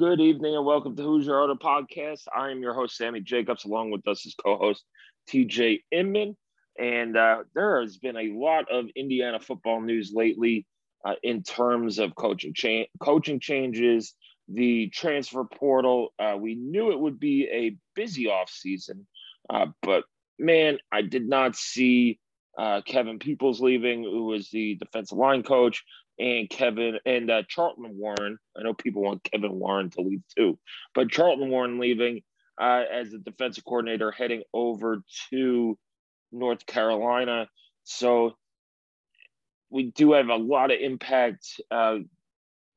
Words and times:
Good 0.00 0.22
evening 0.22 0.56
and 0.56 0.64
welcome 0.64 0.96
to 0.96 1.02
Hoosier 1.02 1.38
Auto 1.38 1.56
Podcast. 1.56 2.22
I 2.34 2.50
am 2.50 2.62
your 2.62 2.72
host, 2.72 2.96
Sammy 2.96 3.20
Jacobs. 3.20 3.66
Along 3.66 3.90
with 3.90 4.08
us 4.08 4.24
is 4.24 4.34
co-host 4.34 4.82
TJ 5.28 5.82
Inman. 5.92 6.38
And 6.78 7.18
uh, 7.18 7.42
there 7.54 7.82
has 7.82 7.98
been 7.98 8.16
a 8.16 8.32
lot 8.32 8.64
of 8.72 8.86
Indiana 8.96 9.38
football 9.38 9.82
news 9.82 10.10
lately 10.14 10.64
uh, 11.04 11.16
in 11.22 11.42
terms 11.42 11.98
of 11.98 12.14
coaching 12.14 12.54
cha- 12.54 12.86
coaching 12.98 13.40
changes, 13.40 14.14
the 14.48 14.88
transfer 14.88 15.44
portal. 15.44 16.14
Uh, 16.18 16.38
we 16.40 16.54
knew 16.54 16.92
it 16.92 16.98
would 16.98 17.20
be 17.20 17.46
a 17.52 17.76
busy 17.94 18.24
offseason, 18.24 19.04
uh, 19.50 19.66
but 19.82 20.04
man, 20.38 20.78
I 20.90 21.02
did 21.02 21.28
not 21.28 21.56
see 21.56 22.18
uh, 22.58 22.80
Kevin 22.86 23.18
Peoples 23.18 23.60
leaving, 23.60 24.04
who 24.04 24.24
was 24.24 24.48
the 24.48 24.76
defensive 24.76 25.18
line 25.18 25.42
coach, 25.42 25.84
and 26.20 26.50
Kevin 26.50 26.98
and 27.06 27.30
uh, 27.30 27.42
Charlton 27.48 27.96
Warren. 27.96 28.38
I 28.56 28.62
know 28.62 28.74
people 28.74 29.02
want 29.02 29.24
Kevin 29.24 29.58
Warren 29.58 29.90
to 29.90 30.02
leave 30.02 30.22
too, 30.36 30.58
but 30.94 31.10
Charlton 31.10 31.48
Warren 31.48 31.80
leaving 31.80 32.22
uh, 32.60 32.82
as 32.92 33.10
the 33.10 33.18
defensive 33.18 33.64
coordinator, 33.64 34.10
heading 34.10 34.42
over 34.52 35.02
to 35.30 35.78
North 36.30 36.66
Carolina. 36.66 37.48
So 37.84 38.36
we 39.70 39.90
do 39.92 40.12
have 40.12 40.28
a 40.28 40.36
lot 40.36 40.70
of 40.70 40.78
impact 40.78 41.60
uh, 41.70 41.98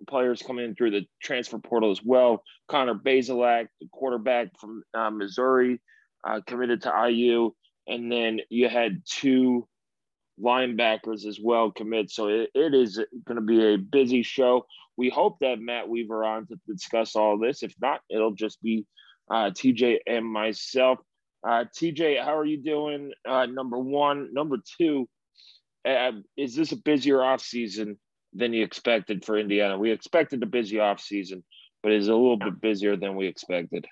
players 0.07 0.41
coming 0.41 0.65
in 0.65 0.75
through 0.75 0.91
the 0.91 1.05
transfer 1.21 1.59
portal 1.59 1.91
as 1.91 2.01
well. 2.03 2.43
Connor 2.69 2.95
Bazelak, 2.95 3.67
the 3.81 3.87
quarterback 3.91 4.57
from 4.59 4.83
uh, 4.93 5.09
Missouri, 5.09 5.81
uh, 6.25 6.39
committed 6.47 6.83
to 6.83 7.09
IU, 7.09 7.51
and 7.87 8.09
then 8.09 8.39
you 8.49 8.69
had 8.69 9.01
two 9.05 9.67
linebackers 10.41 11.25
as 11.25 11.39
well 11.41 11.71
commit. 11.71 12.09
So 12.09 12.27
it, 12.27 12.49
it 12.53 12.73
is 12.73 12.99
going 13.25 13.35
to 13.35 13.41
be 13.41 13.73
a 13.73 13.77
busy 13.77 14.23
show. 14.23 14.65
We 14.97 15.09
hope 15.09 15.37
that 15.41 15.59
Matt 15.59 15.89
Weaver 15.89 16.23
on 16.23 16.47
to 16.47 16.59
discuss 16.67 17.15
all 17.15 17.37
this. 17.37 17.63
If 17.63 17.73
not, 17.81 18.01
it'll 18.09 18.33
just 18.33 18.61
be 18.61 18.85
uh, 19.29 19.51
TJ 19.51 19.99
and 20.05 20.25
myself. 20.25 20.99
Uh, 21.47 21.65
TJ, 21.77 22.23
how 22.23 22.37
are 22.37 22.45
you 22.45 22.61
doing? 22.61 23.11
Uh, 23.27 23.45
number 23.45 23.77
one, 23.77 24.33
number 24.33 24.57
two. 24.77 25.07
Uh, 25.85 26.11
is 26.37 26.55
this 26.55 26.71
a 26.71 26.77
busier 26.77 27.21
off 27.21 27.41
season 27.41 27.97
than 28.33 28.53
you 28.53 28.63
expected 28.63 29.25
for 29.25 29.37
Indiana? 29.37 29.77
We 29.77 29.91
expected 29.91 30.41
a 30.41 30.45
busy 30.45 30.79
off 30.79 31.01
season, 31.01 31.43
but 31.81 31.91
it's 31.91 32.07
a 32.07 32.13
little 32.13 32.37
bit 32.37 32.61
busier 32.61 32.95
than 32.95 33.15
we 33.15 33.27
expected. 33.27 33.85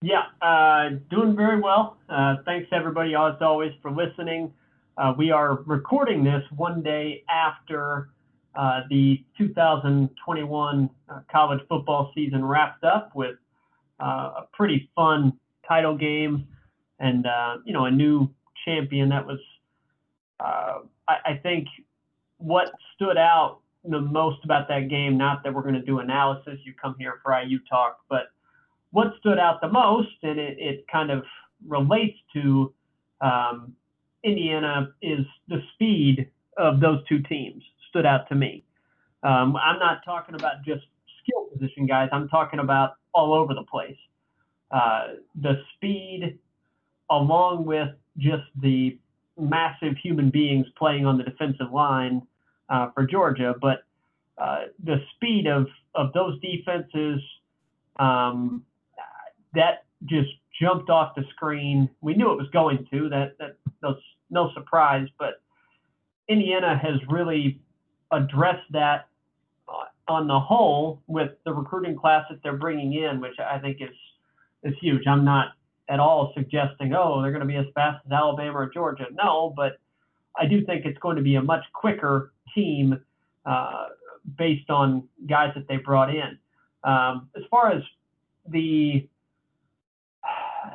Yeah, 0.00 0.22
uh, 0.40 0.90
doing 1.10 1.34
very 1.34 1.60
well. 1.60 1.96
Uh, 2.08 2.36
thanks 2.44 2.68
everybody, 2.70 3.16
as 3.16 3.34
always, 3.40 3.72
for 3.82 3.90
listening. 3.90 4.52
Uh, 4.98 5.14
we 5.16 5.30
are 5.30 5.62
recording 5.66 6.24
this 6.24 6.42
one 6.56 6.82
day 6.82 7.22
after 7.30 8.08
uh, 8.56 8.80
the 8.90 9.24
2021 9.38 10.90
uh, 11.08 11.20
college 11.30 11.60
football 11.68 12.10
season 12.16 12.44
wrapped 12.44 12.82
up 12.82 13.14
with 13.14 13.36
uh, 14.02 14.32
a 14.38 14.48
pretty 14.52 14.90
fun 14.96 15.32
title 15.68 15.96
game 15.96 16.48
and 16.98 17.26
you 17.64 17.72
know 17.72 17.84
a 17.84 17.90
new 17.90 18.28
champion 18.64 19.08
that 19.08 19.24
was 19.24 19.38
uh, 20.40 20.80
I, 21.06 21.14
I, 21.26 21.40
think 21.44 21.68
what 22.38 22.72
stood 22.96 23.16
out 23.16 23.60
the 23.84 24.00
most 24.00 24.44
about 24.44 24.66
that 24.66 24.88
game, 24.88 25.16
not 25.16 25.44
that 25.44 25.54
we're 25.54 25.62
going 25.62 25.74
to 25.74 25.82
do 25.82 26.00
analysis, 26.00 26.58
you 26.64 26.74
come 26.74 26.96
here 26.98 27.20
for 27.22 27.40
IU 27.40 27.60
talk, 27.70 28.00
but 28.08 28.30
what 28.90 29.12
stood 29.20 29.38
out 29.38 29.60
the 29.60 29.68
most, 29.68 30.10
and 30.24 30.40
it, 30.40 30.58
it 30.58 30.84
kind 30.90 31.12
of 31.12 31.22
relates 31.66 32.16
to 32.34 32.72
um, 33.20 33.74
Indiana, 34.24 34.92
is 35.02 35.24
the 35.48 35.62
speed 35.74 36.30
of 36.56 36.80
those 36.80 37.06
two 37.08 37.20
teams 37.22 37.62
stood 37.88 38.06
out 38.06 38.28
to 38.28 38.34
me. 38.34 38.64
Um, 39.22 39.56
I'm 39.56 39.78
not 39.78 40.04
talking 40.04 40.34
about 40.34 40.64
just 40.64 40.84
skill 41.22 41.46
position 41.52 41.86
guys, 41.86 42.08
I'm 42.12 42.28
talking 42.28 42.60
about 42.60 42.94
all 43.14 43.34
over 43.34 43.54
the 43.54 43.64
place. 43.64 43.96
Uh, 44.70 45.14
the 45.40 45.62
speed, 45.74 46.38
along 47.10 47.64
with 47.64 47.88
just 48.18 48.44
the 48.60 48.98
massive 49.38 49.96
human 50.02 50.30
beings 50.30 50.66
playing 50.76 51.06
on 51.06 51.16
the 51.16 51.24
defensive 51.24 51.72
line 51.72 52.22
uh, 52.68 52.90
for 52.94 53.06
Georgia, 53.06 53.54
but 53.60 53.84
uh, 54.36 54.66
the 54.84 55.00
speed 55.14 55.46
of 55.46 55.66
of 55.94 56.12
those 56.12 56.38
defenses 56.40 57.20
um, 57.98 58.62
that 59.54 59.84
just 60.04 60.30
jumped 60.60 60.90
off 60.90 61.14
the 61.16 61.24
screen. 61.30 61.88
We 62.00 62.14
knew 62.14 62.30
it 62.32 62.36
was 62.36 62.48
going 62.52 62.86
to. 62.92 63.08
That 63.08 63.36
that 63.38 63.56
was 63.82 63.98
no 64.30 64.50
surprise, 64.54 65.08
but 65.18 65.40
Indiana 66.28 66.78
has 66.78 67.00
really 67.08 67.60
addressed 68.12 68.70
that 68.72 69.08
uh, 69.68 70.12
on 70.12 70.26
the 70.26 70.38
whole 70.38 71.02
with 71.06 71.32
the 71.44 71.52
recruiting 71.52 71.96
class 71.96 72.24
that 72.30 72.42
they're 72.42 72.56
bringing 72.56 72.92
in, 72.94 73.20
which 73.20 73.38
I 73.38 73.58
think 73.58 73.78
is 73.80 73.96
is 74.64 74.74
huge. 74.80 75.06
I'm 75.06 75.24
not 75.24 75.52
at 75.88 76.00
all 76.00 76.32
suggesting, 76.34 76.92
oh, 76.94 77.22
they're 77.22 77.30
going 77.30 77.40
to 77.40 77.46
be 77.46 77.56
as 77.56 77.66
fast 77.74 78.04
as 78.04 78.12
Alabama 78.12 78.58
or 78.58 78.70
Georgia. 78.70 79.06
No, 79.12 79.54
but 79.56 79.78
I 80.36 80.46
do 80.46 80.64
think 80.64 80.84
it's 80.84 80.98
going 80.98 81.16
to 81.16 81.22
be 81.22 81.36
a 81.36 81.42
much 81.42 81.64
quicker 81.72 82.32
team 82.54 83.00
uh, 83.46 83.86
based 84.36 84.68
on 84.68 85.08
guys 85.26 85.52
that 85.54 85.66
they 85.68 85.76
brought 85.76 86.10
in. 86.10 86.38
Um, 86.84 87.30
as 87.36 87.42
far 87.50 87.72
as 87.72 87.82
the 88.48 89.08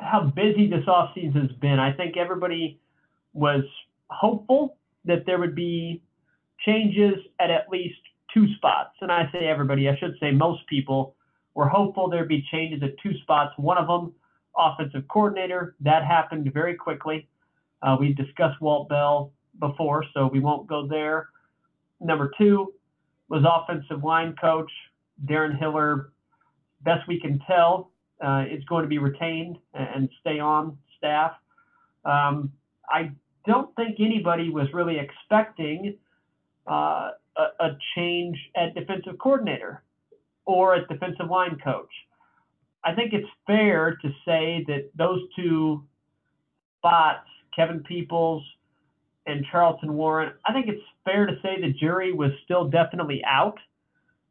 how 0.00 0.32
busy 0.34 0.68
this 0.68 0.84
offseason 0.86 1.48
has 1.48 1.56
been, 1.58 1.78
I 1.78 1.92
think 1.92 2.16
everybody 2.16 2.80
was 3.34 3.64
hopeful 4.08 4.78
that 5.04 5.26
there 5.26 5.38
would 5.38 5.54
be 5.54 6.02
changes 6.64 7.14
at 7.40 7.50
at 7.50 7.68
least 7.70 7.98
two 8.32 8.46
spots. 8.54 8.94
And 9.00 9.12
I 9.12 9.28
say 9.32 9.46
everybody, 9.46 9.88
I 9.88 9.96
should 9.96 10.14
say 10.18 10.30
most 10.30 10.66
people 10.66 11.14
were 11.54 11.68
hopeful 11.68 12.08
there'd 12.08 12.28
be 12.28 12.44
changes 12.50 12.82
at 12.82 12.98
two 13.02 13.16
spots. 13.18 13.52
One 13.58 13.78
of 13.78 13.86
them 13.86 14.14
offensive 14.56 15.06
coordinator. 15.08 15.74
That 15.80 16.04
happened 16.04 16.50
very 16.52 16.74
quickly. 16.74 17.28
Uh, 17.82 17.96
we 17.98 18.14
discussed 18.14 18.60
Walt 18.60 18.88
Bell 18.88 19.32
before, 19.60 20.04
so 20.14 20.26
we 20.26 20.40
won't 20.40 20.66
go 20.66 20.86
there. 20.86 21.28
Number 22.00 22.32
two 22.38 22.72
was 23.28 23.44
offensive 23.48 24.04
line 24.04 24.34
coach 24.40 24.70
Darren 25.26 25.58
Hiller. 25.58 26.12
Best 26.82 27.06
we 27.08 27.20
can 27.20 27.40
tell, 27.46 27.90
uh, 28.24 28.44
is 28.50 28.64
going 28.64 28.82
to 28.82 28.88
be 28.88 28.98
retained 28.98 29.58
and 29.74 30.08
stay 30.20 30.38
on 30.38 30.76
staff. 30.98 31.32
Um, 32.04 32.52
I 32.88 33.12
don't 33.46 33.74
think 33.76 33.96
anybody 34.00 34.50
was 34.50 34.68
really 34.72 34.98
expecting 34.98 35.96
uh, 36.66 37.10
a, 37.36 37.42
a 37.60 37.78
change 37.94 38.38
at 38.56 38.74
defensive 38.74 39.18
coordinator 39.18 39.82
or 40.46 40.74
at 40.74 40.88
defensive 40.88 41.30
line 41.30 41.58
coach. 41.62 41.90
I 42.84 42.94
think 42.94 43.12
it's 43.12 43.28
fair 43.46 43.96
to 44.02 44.08
say 44.26 44.64
that 44.68 44.90
those 44.94 45.20
two 45.36 45.84
spots, 46.78 47.26
Kevin 47.56 47.82
Peoples 47.82 48.44
and 49.26 49.44
Charlton 49.50 49.94
Warren, 49.94 50.32
I 50.44 50.52
think 50.52 50.68
it's 50.68 50.82
fair 51.04 51.26
to 51.26 51.34
say 51.42 51.60
the 51.60 51.72
jury 51.72 52.12
was 52.12 52.30
still 52.44 52.68
definitely 52.68 53.22
out 53.24 53.58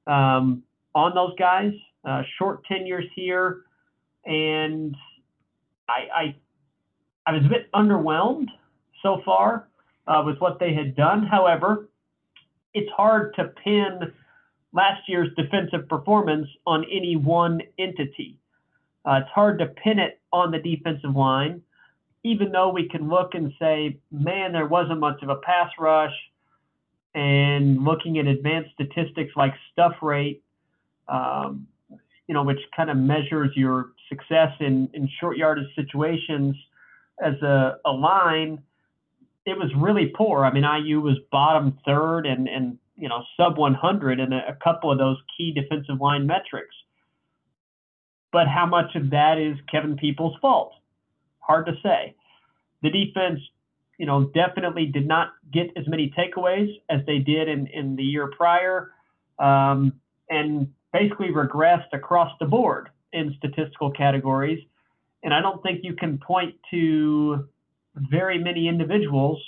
um, 0.05 0.63
on 0.93 1.15
those 1.15 1.33
guys. 1.38 1.73
Uh, 2.05 2.21
short 2.38 2.63
tenures 2.65 3.05
here, 3.15 3.61
and 4.25 4.95
I, 5.88 6.07
I, 6.13 6.35
I 7.25 7.31
was 7.31 7.45
a 7.45 7.49
bit 7.49 7.71
underwhelmed 7.71 8.49
so 9.03 9.21
far 9.23 9.67
uh, 10.07 10.23
with 10.25 10.39
what 10.39 10.57
they 10.59 10.73
had 10.73 10.95
done. 10.95 11.27
However, 11.27 11.88
it's 12.73 12.89
hard 12.97 13.35
to 13.35 13.50
pin 13.63 14.11
last 14.73 15.07
year's 15.07 15.29
defensive 15.38 15.88
performance 15.88 16.47
on 16.65 16.83
any 16.85 17.15
one 17.15 17.61
entity. 17.77 18.39
Uh, 19.05 19.19
it's 19.21 19.29
hard 19.29 19.59
to 19.59 19.67
pin 19.67 20.00
it 20.00 20.19
on 20.31 20.50
the 20.50 20.57
defensive 20.57 21.15
line. 21.15 21.61
even 22.23 22.51
though 22.51 22.69
we 22.69 22.88
can 22.88 23.09
look 23.09 23.35
and 23.35 23.51
say, 23.59 23.97
man, 24.11 24.53
there 24.53 24.65
wasn't 24.65 25.00
much 25.00 25.21
of 25.21 25.29
a 25.29 25.35
pass 25.38 25.69
rush, 25.77 26.13
and 27.13 27.83
looking 27.83 28.17
at 28.17 28.25
advanced 28.25 28.71
statistics 28.73 29.33
like 29.35 29.53
stuff 29.71 29.94
rate, 30.01 30.41
um, 31.07 31.67
you 32.27 32.33
know, 32.33 32.44
which 32.44 32.59
kind 32.75 32.89
of 32.89 32.97
measures 32.97 33.51
your 33.55 33.91
success 34.09 34.51
in, 34.59 34.89
in 34.94 35.07
short 35.19 35.38
yardage 35.38 35.67
situations 35.75 36.55
as 37.23 37.33
a, 37.44 37.77
a 37.85 37.91
line, 37.91 38.63
it 39.45 39.57
was 39.57 39.71
really 39.75 40.07
poor. 40.15 40.45
I 40.45 40.53
mean, 40.53 40.63
IU 40.63 41.01
was 41.01 41.17
bottom 41.31 41.77
third 41.85 42.25
and, 42.25 42.47
and 42.47 42.77
you 42.95 43.09
know, 43.09 43.23
sub 43.37 43.57
100 43.57 44.19
in 44.19 44.33
a, 44.33 44.45
a 44.49 44.57
couple 44.63 44.91
of 44.91 44.97
those 44.97 45.17
key 45.37 45.51
defensive 45.51 45.99
line 45.99 46.25
metrics. 46.27 46.75
But 48.31 48.47
how 48.47 48.65
much 48.65 48.95
of 48.95 49.09
that 49.11 49.37
is 49.37 49.57
Kevin 49.71 49.95
Peoples' 49.95 50.35
fault? 50.41 50.73
Hard 51.39 51.65
to 51.67 51.73
say. 51.83 52.15
The 52.81 52.89
defense, 52.89 53.39
you 53.97 54.05
know, 54.05 54.25
definitely 54.33 54.87
did 54.87 55.07
not 55.07 55.33
get 55.51 55.71
as 55.75 55.87
many 55.87 56.13
takeaways 56.17 56.81
as 56.89 57.01
they 57.05 57.19
did 57.19 57.47
in, 57.47 57.67
in 57.67 57.95
the 57.95 58.03
year 58.03 58.31
prior, 58.35 58.91
um, 59.39 59.93
and 60.29 60.71
basically 60.91 61.29
regressed 61.29 61.93
across 61.93 62.31
the 62.39 62.45
board 62.45 62.89
in 63.11 63.35
statistical 63.37 63.91
categories. 63.91 64.63
And 65.23 65.33
I 65.33 65.41
don't 65.41 65.61
think 65.63 65.81
you 65.83 65.93
can 65.93 66.17
point 66.17 66.55
to 66.71 67.47
very 67.95 68.39
many 68.39 68.67
individuals 68.67 69.41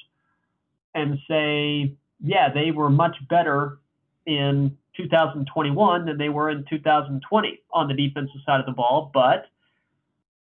and 0.94 1.18
say, 1.27 1.95
yeah, 2.21 2.50
they 2.53 2.71
were 2.71 2.89
much 2.89 3.15
better 3.30 3.80
in 4.25 4.77
2021 4.97 6.06
than 6.06 6.18
they 6.18 6.30
were 6.30 6.50
in 6.50 6.65
2020 6.69 7.62
on 7.71 7.88
the 7.88 7.94
defensive 7.94 8.42
side 8.45 8.59
of 8.59 8.65
the 8.65 8.71
ball. 8.71 9.12
But 9.13 9.47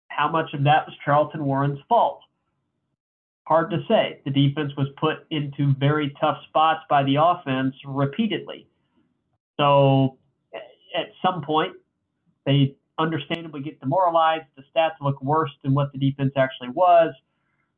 how 0.09 0.29
much 0.29 0.53
of 0.53 0.63
that 0.65 0.85
was 0.87 0.95
Charlton 1.03 1.45
Warren's 1.45 1.79
fault? 1.89 2.21
Hard 3.45 3.71
to 3.71 3.79
say. 3.87 4.21
The 4.25 4.31
defense 4.31 4.71
was 4.77 4.87
put 4.99 5.25
into 5.31 5.73
very 5.77 6.15
tough 6.19 6.37
spots 6.47 6.81
by 6.89 7.03
the 7.03 7.17
offense 7.21 7.75
repeatedly. 7.85 8.67
So 9.57 10.17
at 10.95 11.07
some 11.25 11.41
point, 11.43 11.73
they 12.45 12.75
understandably 12.99 13.61
get 13.61 13.79
demoralized. 13.79 14.45
The 14.55 14.63
stats 14.75 15.01
look 15.01 15.21
worse 15.21 15.51
than 15.63 15.73
what 15.73 15.91
the 15.91 15.97
defense 15.97 16.33
actually 16.37 16.69
was. 16.69 17.13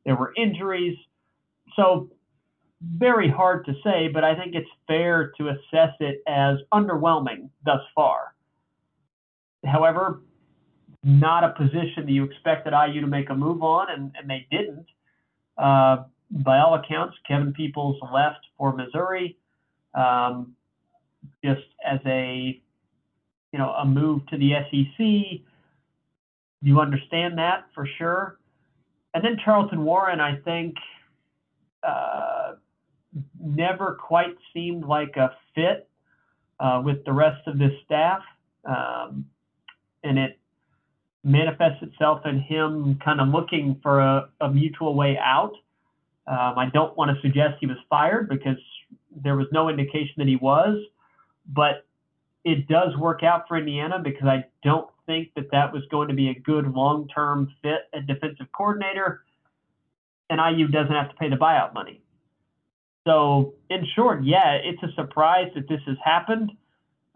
There 0.06 0.16
were 0.16 0.32
injuries. 0.38 0.96
So 1.76 2.10
very 2.80 3.30
hard 3.30 3.66
to 3.66 3.74
say, 3.84 4.08
but 4.08 4.24
I 4.24 4.34
think 4.34 4.54
it's 4.54 4.68
fair 4.86 5.32
to 5.36 5.48
assess 5.48 5.94
it 6.00 6.22
as 6.26 6.56
underwhelming 6.72 7.50
thus 7.64 7.80
far. 7.94 8.34
However, 9.64 10.22
not 11.02 11.44
a 11.44 11.50
position 11.50 12.06
that 12.06 12.10
you 12.10 12.24
expected 12.24 12.72
IU 12.72 13.02
to 13.02 13.06
make 13.06 13.28
a 13.28 13.34
move 13.34 13.62
on, 13.62 13.90
and, 13.90 14.12
and 14.18 14.30
they 14.30 14.46
didn't. 14.50 14.86
Uh, 15.58 16.04
by 16.30 16.58
all 16.58 16.74
accounts, 16.74 17.16
Kevin 17.28 17.52
Peoples 17.52 17.98
left 18.12 18.40
for 18.56 18.72
Missouri 18.72 19.36
um, 19.96 20.54
just 21.44 21.62
as 21.84 21.98
a 22.06 22.60
you 23.52 23.58
know 23.58 23.70
a 23.70 23.84
move 23.84 24.26
to 24.26 24.36
the 24.36 24.52
SEC. 24.70 25.40
You 26.62 26.80
understand 26.80 27.38
that 27.38 27.66
for 27.74 27.88
sure. 27.98 28.38
And 29.16 29.24
then 29.24 29.38
Charlton 29.42 29.82
Warren, 29.82 30.20
I 30.20 30.36
think, 30.44 30.74
uh, 31.82 32.52
never 33.40 33.94
quite 33.98 34.36
seemed 34.52 34.84
like 34.84 35.16
a 35.16 35.30
fit 35.54 35.88
uh, 36.60 36.82
with 36.84 37.02
the 37.06 37.14
rest 37.14 37.40
of 37.46 37.58
this 37.58 37.72
staff. 37.86 38.20
Um, 38.66 39.24
and 40.04 40.18
it 40.18 40.38
manifests 41.24 41.82
itself 41.82 42.26
in 42.26 42.40
him 42.40 42.98
kind 43.02 43.22
of 43.22 43.28
looking 43.28 43.80
for 43.82 44.00
a, 44.00 44.28
a 44.42 44.50
mutual 44.50 44.94
way 44.94 45.16
out. 45.16 45.54
Um, 46.26 46.58
I 46.58 46.68
don't 46.70 46.94
want 46.98 47.10
to 47.10 47.18
suggest 47.22 47.54
he 47.58 47.66
was 47.66 47.78
fired 47.88 48.28
because 48.28 48.58
there 49.24 49.34
was 49.34 49.46
no 49.50 49.70
indication 49.70 50.12
that 50.18 50.28
he 50.28 50.36
was, 50.36 50.76
but 51.48 51.85
it 52.46 52.68
does 52.68 52.96
work 52.96 53.24
out 53.24 53.48
for 53.48 53.58
Indiana 53.58 53.98
because 53.98 54.28
I 54.28 54.44
don't 54.62 54.88
think 55.04 55.34
that 55.34 55.50
that 55.50 55.72
was 55.72 55.82
going 55.90 56.06
to 56.08 56.14
be 56.14 56.28
a 56.28 56.34
good 56.34 56.72
long 56.72 57.08
term 57.08 57.52
fit 57.60 57.88
at 57.92 58.06
defensive 58.06 58.46
coordinator, 58.56 59.24
and 60.30 60.40
IU 60.40 60.68
doesn't 60.68 60.94
have 60.94 61.10
to 61.10 61.16
pay 61.16 61.28
the 61.28 61.34
buyout 61.34 61.74
money. 61.74 62.00
So, 63.04 63.54
in 63.68 63.84
short, 63.96 64.24
yeah, 64.24 64.58
it's 64.62 64.80
a 64.84 64.92
surprise 64.94 65.50
that 65.56 65.68
this 65.68 65.80
has 65.88 65.96
happened, 66.04 66.52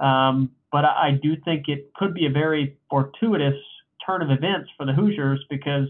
um, 0.00 0.50
but 0.73 0.85
I, 0.85 1.09
I 1.09 1.11
do 1.23 1.37
think 1.44 1.69
it 1.69 1.94
could 1.94 2.12
be 2.12 2.27
a 2.27 2.31
very 2.31 2.77
fortuitous 2.91 3.59
turn 4.05 4.23
of 4.23 4.32
events 4.32 4.69
for 4.77 4.85
the 4.85 4.93
Hoosiers 4.93 5.44
because 5.49 5.88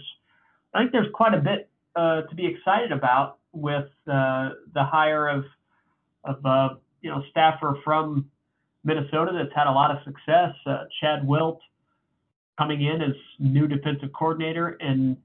I 0.75 0.81
think 0.81 0.93
there's 0.93 1.11
quite 1.15 1.33
a 1.33 1.41
bit 1.41 1.71
uh, 1.97 2.23
to 2.23 2.35
be 2.35 2.47
excited 2.47 2.93
about 2.93 3.39
with 3.53 3.89
uh, 4.07 4.51
the 4.75 4.85
hire 4.85 5.29
of 5.29 5.45
of 6.25 6.45
uh, 6.45 6.69
you 7.01 7.11
know 7.11 7.23
staffer 7.31 7.79
from 7.83 8.31
Minnesota 8.85 9.33
that's 9.35 9.55
had 9.55 9.67
a 9.67 9.73
lot 9.73 9.91
of 9.91 9.99
success, 10.05 10.55
uh, 10.67 10.85
Chad 11.01 11.27
Wilt 11.27 11.61
coming 12.59 12.83
in 12.83 13.03
as 13.03 13.15
new 13.39 13.67
defensive 13.67 14.11
coordinator, 14.13 14.77
and 14.81 15.17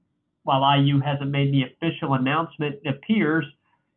while 0.44 0.62
IU 0.78 1.00
hasn't 1.00 1.30
made 1.30 1.52
the 1.52 1.64
official 1.64 2.14
announcement, 2.14 2.76
it 2.84 2.88
appears 2.88 3.44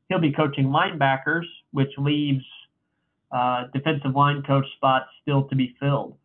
he'll 0.09 0.19
be 0.19 0.31
coaching 0.31 0.65
linebackers, 0.67 1.45
which 1.71 1.91
leaves 1.97 2.44
uh, 3.31 3.65
defensive 3.73 4.15
line 4.15 4.41
coach 4.44 4.65
spots 4.75 5.06
still 5.21 5.44
to 5.44 5.56
be 5.56 5.75
filled. 5.79 6.17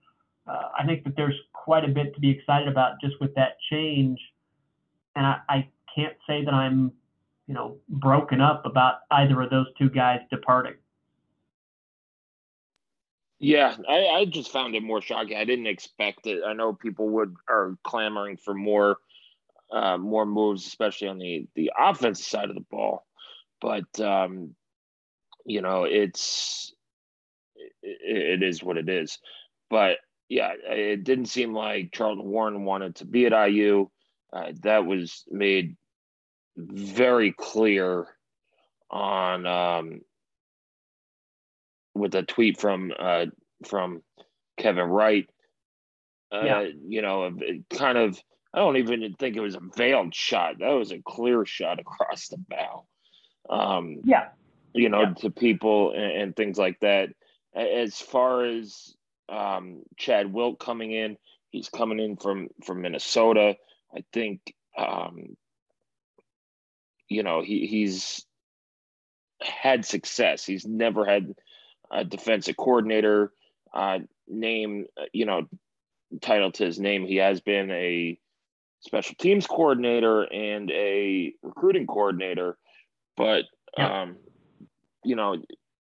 Uh, 0.46 0.70
I 0.78 0.86
think 0.86 1.04
that 1.04 1.14
there's 1.16 1.38
quite 1.52 1.84
a 1.84 1.88
bit 1.88 2.14
to 2.14 2.20
be 2.20 2.31
excited 2.31 2.69
about 2.69 3.00
just 3.00 3.14
with 3.20 3.34
that 3.34 3.56
change, 3.70 4.19
and 5.14 5.26
I, 5.26 5.38
I 5.48 5.69
can't 5.94 6.16
say 6.26 6.44
that 6.44 6.52
I'm, 6.52 6.92
you 7.46 7.54
know, 7.54 7.76
broken 7.88 8.40
up 8.40 8.66
about 8.66 9.00
either 9.10 9.40
of 9.42 9.50
those 9.50 9.66
two 9.78 9.90
guys 9.90 10.20
departing. 10.31 10.75
Yeah, 13.40 13.76
I, 13.88 14.06
I 14.06 14.25
just 14.26 14.50
found 14.50 14.75
it 14.75 14.82
more 14.82 15.02
shocking. 15.02 15.36
I 15.36 15.44
didn't 15.44 15.66
expect 15.66 16.26
it. 16.26 16.42
I 16.46 16.52
know 16.54 16.72
people 16.72 17.08
would 17.10 17.34
are 17.48 17.76
clamoring 17.84 18.38
for 18.38 18.54
more, 18.54 18.98
uh, 19.72 19.98
more 19.98 20.25
moves, 20.25 20.66
especially 20.66 21.08
on 21.08 21.19
the 21.19 21.46
the 21.54 21.72
offensive 21.78 22.25
side 22.25 22.48
of 22.48 22.54
the 22.54 22.64
ball 22.70 23.04
but 23.64 23.98
um, 24.00 24.54
you 25.46 25.62
know, 25.62 25.84
it's 25.84 26.75
it, 27.56 28.42
it 28.42 28.42
is 28.42 28.62
what 28.62 28.76
it 28.76 28.90
is. 28.90 29.19
But 29.70 29.96
yeah, 30.28 30.52
it 30.69 31.02
didn't 31.02 31.26
seem 31.26 31.54
like 31.54 31.92
Charlton 31.92 32.26
Warren 32.26 32.64
wanted 32.66 32.96
to 32.96 33.06
be 33.06 33.25
at 33.25 33.48
IU. 33.48 33.88
Uh, 34.32 34.52
that 34.62 34.84
was 34.84 35.25
made 35.31 35.76
very 36.58 37.32
clear 37.32 38.06
on 38.90 39.46
um, 39.46 40.00
with 41.94 42.15
a 42.15 42.22
tweet 42.22 42.60
from 42.60 42.93
uh, 42.98 43.27
from 43.67 44.03
Kevin 44.58 44.86
Wright. 44.86 45.29
Uh, 46.32 46.44
yeah. 46.44 46.69
You 46.86 47.03
know, 47.03 47.31
kind 47.70 47.98
of. 47.98 48.20
I 48.53 48.58
don't 48.58 48.77
even 48.77 49.15
think 49.19 49.34
it 49.34 49.41
was 49.41 49.56
a 49.56 49.60
veiled 49.77 50.15
shot. 50.15 50.60
That 50.60 50.69
was 50.69 50.93
a 50.93 51.03
clear 51.05 51.44
shot 51.44 51.81
across 51.81 52.29
the 52.29 52.36
bow 52.36 52.86
um, 53.48 54.01
yeah, 54.05 54.29
you 54.72 54.89
know, 54.89 55.03
yeah. 55.03 55.15
to 55.15 55.31
people 55.31 55.93
and, 55.93 56.22
and, 56.22 56.36
things 56.36 56.58
like 56.58 56.81
that. 56.81 57.10
As 57.55 58.01
far 58.01 58.44
as 58.44 58.94
um, 59.29 59.82
Chad 59.96 60.32
Wilt 60.32 60.58
coming 60.58 60.93
in, 60.93 61.17
he's 61.51 61.69
coming 61.69 62.01
in 62.01 62.17
from 62.17 62.48
from 62.65 62.82
Minnesota. 62.82 63.56
I 63.94 64.05
think, 64.13 64.55
um, 64.77 65.36
you 67.08 67.22
know, 67.22 67.43
he 67.43 67.67
he's 67.67 68.24
had 69.41 69.84
success. 69.84 70.44
He's 70.44 70.67
never 70.67 71.05
had 71.05 71.34
a 71.91 72.05
defensive 72.05 72.56
coordinator 72.56 73.32
uh, 73.72 73.98
name, 74.29 74.86
you 75.12 75.26
know, 75.26 75.48
title 76.20 76.53
to 76.53 76.64
his 76.64 76.79
name. 76.79 77.06
He 77.06 77.17
has 77.17 77.41
been 77.41 77.70
a 77.70 78.19
special 78.81 79.14
teams 79.19 79.46
coordinator 79.46 80.22
and 80.22 80.70
a 80.70 81.34
recruiting 81.43 81.86
coordinator 81.86 82.58
but 83.17 83.44
yeah. 83.76 84.03
um, 84.03 84.17
you 85.05 85.17
know, 85.17 85.36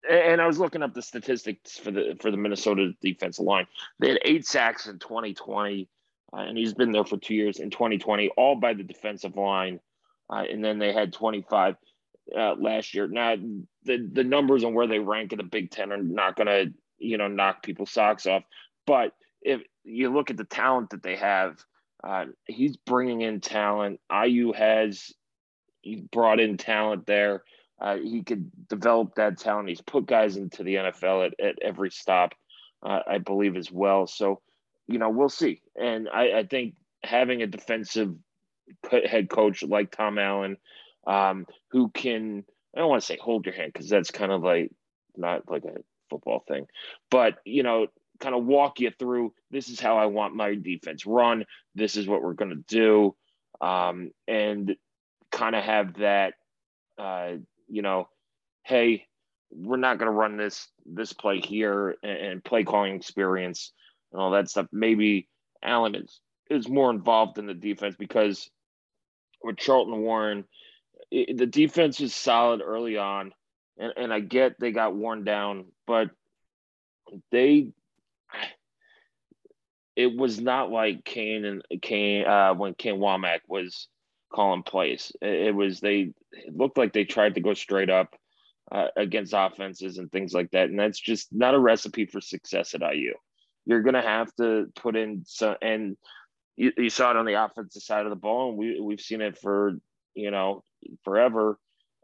and 0.10 0.42
I 0.42 0.48
was 0.48 0.60
looking 0.60 0.82
up 0.82 0.94
the 0.94 1.02
statistics 1.02 1.78
for 1.78 1.92
the 1.92 2.18
for 2.22 2.32
the 2.32 2.38
Minnesota 2.38 2.92
defensive 3.02 3.46
line. 3.46 3.68
They 4.00 4.10
had 4.10 4.20
eight 4.24 4.46
sacks 4.46 4.88
in 4.88 5.00
2020, 5.00 5.90
uh, 6.34 6.38
and 6.38 6.58
he's 6.58 6.74
been 6.74 6.92
there 6.92 7.06
for 7.06 7.18
two 7.18 7.36
years 7.36 7.60
in 7.60 7.70
2020, 7.70 8.30
all 8.38 8.56
by 8.56 8.74
the 8.74 8.84
defensive 8.84 9.36
line. 9.36 9.80
Uh, 10.32 10.44
and 10.50 10.64
then 10.64 10.78
they 10.78 10.94
had 10.94 11.12
25 11.12 11.76
uh, 12.38 12.56
last 12.56 12.94
year. 12.94 13.08
Now 13.08 13.36
the 13.84 14.10
the 14.12 14.24
numbers 14.24 14.64
on 14.64 14.74
where 14.74 14.88
they 14.88 15.00
rank 15.00 15.32
in 15.32 15.38
the 15.38 15.44
Big 15.44 15.72
Ten 15.72 15.92
are 15.92 15.98
not 15.98 16.36
going 16.36 16.48
to 16.48 16.74
you 16.98 17.18
know 17.18 17.28
knock 17.28 17.64
people's 17.64 17.92
socks 17.92 18.26
off. 18.26 18.44
But 18.86 19.14
if 19.42 19.62
you 19.84 20.10
look 20.10 20.30
at 20.30 20.38
the 20.38 20.44
talent 20.44 20.92
that 20.92 21.04
they 21.04 21.16
have, 21.16 21.58
uh, 22.04 22.26
he's 22.46 22.78
bringing 22.78 23.22
in 23.22 23.42
talent. 23.42 24.00
IU 24.12 24.54
has 24.54 25.12
brought 26.12 26.40
in 26.40 26.58
talent 26.58 27.06
there. 27.06 27.44
Uh, 27.82 27.98
he 27.98 28.24
could 28.24 28.52
develop 28.68 29.16
that 29.16 29.38
talent. 29.38 29.70
He's 29.70 29.82
put 29.82 30.06
guys 30.06 30.36
into 30.36 30.64
the 30.64 30.76
NFL 30.76 31.28
at, 31.28 31.46
at 31.46 31.56
every 31.62 31.92
stop, 31.92 32.34
uh, 32.84 33.00
I 33.08 33.20
believe, 33.20 33.56
as 33.56 33.72
well. 33.72 34.06
So, 34.06 34.42
you 34.88 35.00
know, 35.00 35.10
we'll 35.10 35.30
see. 35.30 35.62
And 35.80 36.10
I, 36.10 36.40
I 36.40 36.44
think 36.44 36.76
having 37.04 37.42
a 37.42 37.48
defensive 37.48 38.14
head 39.06 39.30
coach 39.30 39.64
like 39.64 39.92
Tom 39.92 40.18
Allen, 40.18 40.58
um, 41.08 41.46
who 41.72 41.90
can 41.90 42.44
I 42.76 42.80
don't 42.80 42.90
want 42.90 43.02
to 43.02 43.06
say 43.06 43.18
hold 43.20 43.46
your 43.46 43.56
hand 43.56 43.72
because 43.74 43.90
that's 43.90 44.12
kind 44.12 44.32
of 44.32 44.44
like 44.44 44.72
not 45.18 45.50
like 45.50 45.66
a 45.66 45.82
football 46.10 46.44
thing, 46.48 46.66
but 47.10 47.38
you 47.46 47.64
know, 47.64 47.88
kind 48.20 48.36
of 48.36 48.46
walk 48.46 48.80
you 48.80 48.92
through 48.98 49.34
this 49.52 49.70
is 49.70 49.80
how 49.80 49.98
I 49.98 50.06
want 50.08 50.36
my 50.36 50.56
defense 50.56 51.06
run. 51.06 51.46
This 51.76 51.96
is 51.96 52.08
what 52.08 52.22
we're 52.22 52.34
going 52.34 52.52
to 52.52 52.64
do, 52.68 53.16
um, 53.62 54.12
and 54.28 54.76
kind 55.32 55.56
of 55.56 55.64
have 55.64 55.96
that, 55.96 56.34
uh, 56.98 57.34
you 57.68 57.82
know, 57.82 58.08
hey, 58.64 59.06
we're 59.52 59.78
not 59.78 59.98
going 59.98 60.12
to 60.12 60.18
run 60.18 60.38
this 60.38 60.68
this 60.86 61.14
play 61.14 61.40
here 61.40 61.96
and, 62.04 62.18
and 62.18 62.44
play 62.44 62.64
calling 62.64 62.96
experience 62.96 63.72
and 64.12 64.22
all 64.22 64.32
that 64.32 64.50
stuff. 64.50 64.68
Maybe 64.72 65.28
Allen 65.64 65.96
is 65.96 66.20
is 66.50 66.68
more 66.68 66.90
involved 66.90 67.38
in 67.38 67.46
the 67.46 67.54
defense 67.54 67.96
because 67.98 68.50
with 69.44 69.58
Charlton 69.58 70.02
Warren, 70.02 70.46
it, 71.12 71.38
the 71.38 71.46
defense 71.46 72.00
was 72.00 72.14
solid 72.14 72.62
early 72.64 72.98
on, 72.98 73.34
and, 73.78 73.94
and 73.98 74.14
I 74.14 74.20
get 74.20 74.60
they 74.60 74.72
got 74.72 74.96
worn 74.96 75.24
down, 75.24 75.66
but 75.88 76.10
they 77.32 77.72
it 79.96 80.16
was 80.16 80.40
not 80.40 80.72
like 80.72 81.04
Kane 81.04 81.46
and 81.46 81.82
Kane 81.82 82.26
uh, 82.26 82.54
when 82.54 82.74
Kane 82.74 83.00
Wommack 83.00 83.40
was 83.48 83.88
calling 84.32 84.64
plays. 84.64 85.12
It, 85.22 85.48
it 85.48 85.56
was 85.56 85.80
they 85.80 86.14
it 86.32 86.56
looked 86.56 86.78
like 86.78 86.94
they 86.94 87.06
tried 87.06 87.36
to 87.36 87.42
go 87.42 87.54
straight 87.54 87.90
up 87.90 88.16
uh, 88.72 88.88
against 88.96 89.34
offenses 89.36 89.98
and 89.98 90.12
things 90.12 90.34
like 90.34 90.52
that, 90.52 90.70
and 90.70 90.80
that's 90.80 91.00
just 91.00 91.28
not 91.34 91.56
a 91.56 91.60
recipe 91.60 92.06
for 92.06 92.22
success 92.22 92.74
at 92.74 92.82
IU. 92.82 93.14
You're 93.66 93.82
gonna 93.82 94.02
have 94.02 94.34
to 94.36 94.68
put 94.76 94.96
in 94.96 95.24
some, 95.26 95.56
and 95.62 95.98
you, 96.56 96.72
you 96.78 96.90
saw 96.90 97.12
it 97.12 97.18
on 97.18 97.26
the 97.26 97.44
offensive 97.44 97.82
side 97.82 98.06
of 98.06 98.12
the 98.12 98.16
ball, 98.16 98.50
and 98.50 98.58
we 98.58 98.80
we've 98.80 99.02
seen 99.02 99.22
it 99.22 99.38
for 99.38 99.74
you 100.14 100.32
know 100.32 100.64
forever 101.04 101.58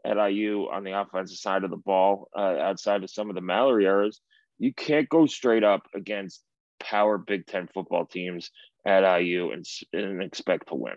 at 0.04 0.16
IU 0.16 0.68
on 0.72 0.84
the 0.84 0.98
offensive 0.98 1.38
side 1.38 1.64
of 1.64 1.70
the 1.70 1.76
ball, 1.76 2.28
uh, 2.36 2.56
outside 2.58 3.02
of 3.02 3.10
some 3.10 3.28
of 3.28 3.34
the 3.34 3.40
Mallory 3.40 3.86
errors. 3.86 4.20
You 4.58 4.72
can't 4.72 5.08
go 5.08 5.26
straight 5.26 5.64
up 5.64 5.86
against 5.94 6.42
power 6.80 7.18
Big 7.18 7.46
Ten 7.46 7.68
football 7.72 8.06
teams 8.06 8.50
at 8.86 9.18
IU 9.18 9.50
and, 9.50 9.64
and 9.92 10.22
expect 10.22 10.68
to 10.68 10.74
win. 10.74 10.94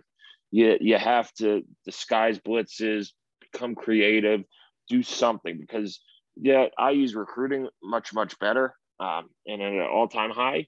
You, 0.51 0.77
you 0.79 0.97
have 0.97 1.33
to 1.35 1.63
disguise 1.85 2.39
blitzes, 2.39 3.09
become 3.51 3.75
creative, 3.75 4.43
do 4.87 5.03
something 5.03 5.57
because, 5.59 5.99
yeah, 6.35 6.67
IU's 6.79 7.15
recruiting 7.15 7.67
much, 7.83 8.13
much 8.13 8.37
better 8.39 8.75
um, 8.99 9.29
and 9.45 9.61
at 9.61 9.71
an 9.71 9.81
all 9.81 10.07
time 10.07 10.31
high, 10.31 10.67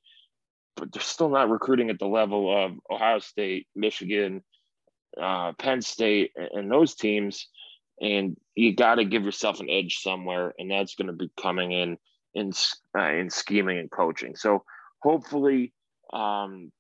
but 0.76 0.92
they're 0.92 1.02
still 1.02 1.30
not 1.30 1.50
recruiting 1.50 1.90
at 1.90 2.00
the 2.00 2.08
level 2.08 2.66
of 2.66 2.72
Ohio 2.90 3.20
State, 3.20 3.68
Michigan, 3.76 4.44
uh, 5.20 5.54
Penn 5.54 5.82
State, 5.82 6.32
and 6.36 6.72
those 6.72 6.96
teams. 6.96 7.48
And 8.02 8.36
you 8.56 8.76
got 8.76 8.96
to 8.96 9.06
give 9.06 9.24
yourself 9.24 9.60
an 9.60 9.70
edge 9.70 10.00
somewhere, 10.00 10.54
and 10.58 10.72
that's 10.72 10.96
going 10.96 11.08
to 11.08 11.14
be 11.14 11.32
coming 11.40 11.72
in 11.72 11.98
in 12.34 12.52
uh, 12.98 13.12
in 13.12 13.30
scheming 13.30 13.78
and 13.78 13.92
coaching. 13.92 14.36
So 14.36 14.64
hopefully, 15.02 15.74
um, 16.14 16.72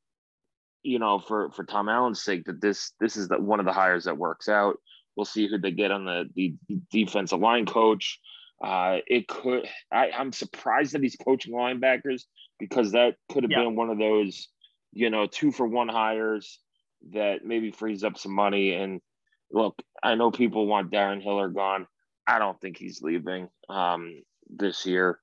you 0.83 1.00
know, 1.00 1.19
for 1.19 1.51
for 1.51 1.63
Tom 1.63 1.89
Allen's 1.89 2.23
sake, 2.23 2.45
that 2.45 2.61
this 2.61 2.93
this 3.00 3.17
is 3.17 3.27
the, 3.27 3.39
one 3.39 3.59
of 3.59 3.65
the 3.65 3.73
hires 3.73 4.05
that 4.05 4.17
works 4.17 4.50
out. 4.50 4.77
We'll 5.15 5.25
see 5.25 5.47
who 5.47 5.59
they 5.59 5.71
get 5.71 5.91
on 5.91 6.05
the 6.05 6.25
the 6.35 6.55
defensive 6.91 7.39
line 7.39 7.65
coach. 7.65 8.19
Uh, 8.63 8.97
it 9.07 9.27
could. 9.27 9.67
I, 9.91 10.11
I'm 10.11 10.31
surprised 10.31 10.93
that 10.93 11.03
he's 11.03 11.15
coaching 11.15 11.53
linebackers 11.53 12.23
because 12.59 12.91
that 12.91 13.15
could 13.29 13.43
have 13.43 13.51
yeah. 13.51 13.63
been 13.63 13.75
one 13.75 13.89
of 13.89 13.97
those, 13.97 14.47
you 14.93 15.09
know, 15.09 15.25
two 15.25 15.51
for 15.51 15.67
one 15.67 15.89
hires 15.89 16.59
that 17.13 17.46
maybe 17.46 17.72
frees 17.72 18.03
up 18.03 18.17
some 18.17 18.34
money. 18.34 18.74
And 18.74 19.01
look, 19.51 19.81
I 20.03 20.15
know 20.15 20.31
people 20.31 20.67
want 20.67 20.91
Darren 20.91 21.22
Hiller 21.22 21.50
gone. 21.50 21.88
I 22.27 22.39
don't 22.39 22.60
think 22.62 22.77
he's 22.77 23.01
leaving 23.01 23.50
um, 23.70 24.22
this 24.50 24.86
year 24.86 25.20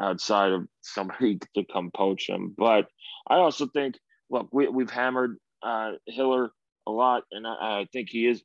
outside 0.00 0.52
of 0.52 0.66
somebody 0.80 1.38
to 1.54 1.64
come 1.72 1.90
poach 1.94 2.28
him. 2.28 2.54
But 2.56 2.86
I 3.26 3.36
also 3.36 3.66
think, 3.66 3.96
look, 4.30 4.48
we, 4.52 4.68
we've 4.68 4.90
hammered 4.90 5.36
uh, 5.62 5.92
Hiller 6.06 6.50
a 6.86 6.90
lot, 6.90 7.24
and 7.30 7.46
I, 7.46 7.80
I 7.80 7.86
think 7.92 8.08
he 8.10 8.26
is 8.26 8.42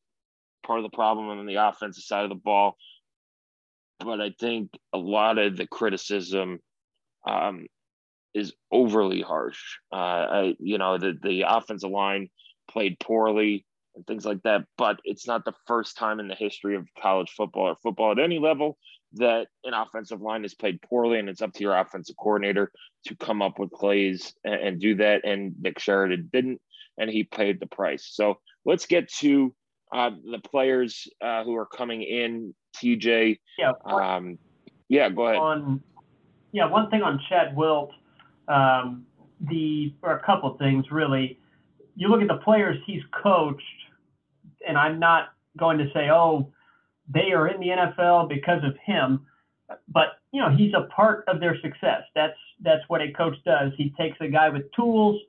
part 0.65 0.79
of 0.79 0.83
the 0.83 0.95
problem 0.95 1.29
on 1.29 1.45
the 1.45 1.55
offensive 1.55 2.03
side 2.03 2.23
of 2.23 2.29
the 2.29 2.35
ball. 2.35 2.75
But 3.99 4.21
I 4.21 4.31
think 4.39 4.71
a 4.93 4.97
lot 4.97 5.39
of 5.39 5.57
the 5.57 5.65
criticism 5.65 6.59
um, 7.27 7.65
is 8.33 8.53
overly 8.71 9.21
harsh. 9.21 9.59
Uh, 9.91 9.95
I, 9.95 10.55
you 10.59 10.77
know, 10.77 10.97
the 10.99 11.17
the 11.21 11.45
offensive 11.47 11.89
line 11.89 12.29
played 12.77 12.99
poorly 12.99 13.65
and 13.95 14.05
things 14.05 14.23
like 14.23 14.41
that. 14.43 14.61
But 14.77 14.99
it's 15.03 15.25
not 15.25 15.45
the 15.45 15.53
first 15.65 15.97
time 15.97 16.19
in 16.19 16.27
the 16.27 16.35
history 16.35 16.75
of 16.75 16.87
college 17.01 17.31
football 17.35 17.69
or 17.69 17.75
football 17.81 18.11
at 18.11 18.19
any 18.19 18.37
level 18.37 18.77
that 19.13 19.47
an 19.63 19.73
offensive 19.73 20.21
line 20.21 20.45
is 20.45 20.53
played 20.53 20.79
poorly, 20.81 21.17
and 21.17 21.27
it's 21.27 21.41
up 21.41 21.53
to 21.53 21.63
your 21.63 21.75
offensive 21.75 22.15
coordinator 22.17 22.71
to 23.05 23.15
come 23.15 23.41
up 23.41 23.57
with 23.57 23.71
plays 23.71 24.33
and, 24.43 24.53
and 24.55 24.79
do 24.79 24.95
that. 24.95 25.25
And 25.25 25.55
Nick 25.59 25.79
Sheridan 25.79 26.29
didn't, 26.31 26.61
and 26.99 27.09
he 27.09 27.23
paid 27.23 27.59
the 27.59 27.67
price. 27.67 28.07
So 28.11 28.39
let's 28.63 28.85
get 28.85 29.11
to 29.13 29.55
uh, 29.91 30.11
the 30.31 30.39
players 30.39 31.07
uh, 31.21 31.43
who 31.43 31.55
are 31.55 31.65
coming 31.65 32.03
in. 32.03 32.53
TJ, 32.75 33.39
yeah, 33.57 33.71
um, 33.85 34.37
yeah, 34.87 35.09
go 35.09 35.25
ahead. 35.25 35.39
On, 35.39 35.81
yeah, 36.51 36.69
one 36.69 36.91
thing 36.91 37.01
on 37.01 37.19
Chad 37.27 37.55
Wilt, 37.55 37.89
um, 38.47 39.07
the 39.49 39.95
or 40.03 40.15
a 40.15 40.23
couple 40.23 40.55
things 40.57 40.91
really. 40.91 41.39
You 41.97 42.09
look 42.09 42.21
at 42.21 42.27
the 42.27 42.37
players 42.37 42.77
he's 42.85 43.01
coached, 43.23 43.63
and 44.65 44.77
I'm 44.77 44.99
not 44.99 45.29
going 45.57 45.79
to 45.79 45.89
say, 45.93 46.09
oh, 46.11 46.53
they 47.11 47.31
are 47.31 47.47
in 47.47 47.59
the 47.59 47.69
NFL 47.69 48.29
because 48.29 48.63
of 48.63 48.75
him. 48.85 49.25
But 49.89 50.19
you 50.31 50.41
know, 50.41 50.55
he's 50.55 50.73
a 50.73 50.87
part 50.95 51.25
of 51.27 51.39
their 51.39 51.59
success. 51.61 52.03
That's 52.15 52.37
that's 52.61 52.83
what 52.87 53.01
a 53.01 53.11
coach 53.11 53.35
does. 53.45 53.71
He 53.77 53.93
takes 53.97 54.17
a 54.21 54.27
guy 54.27 54.49
with 54.49 54.71
tools 54.73 55.19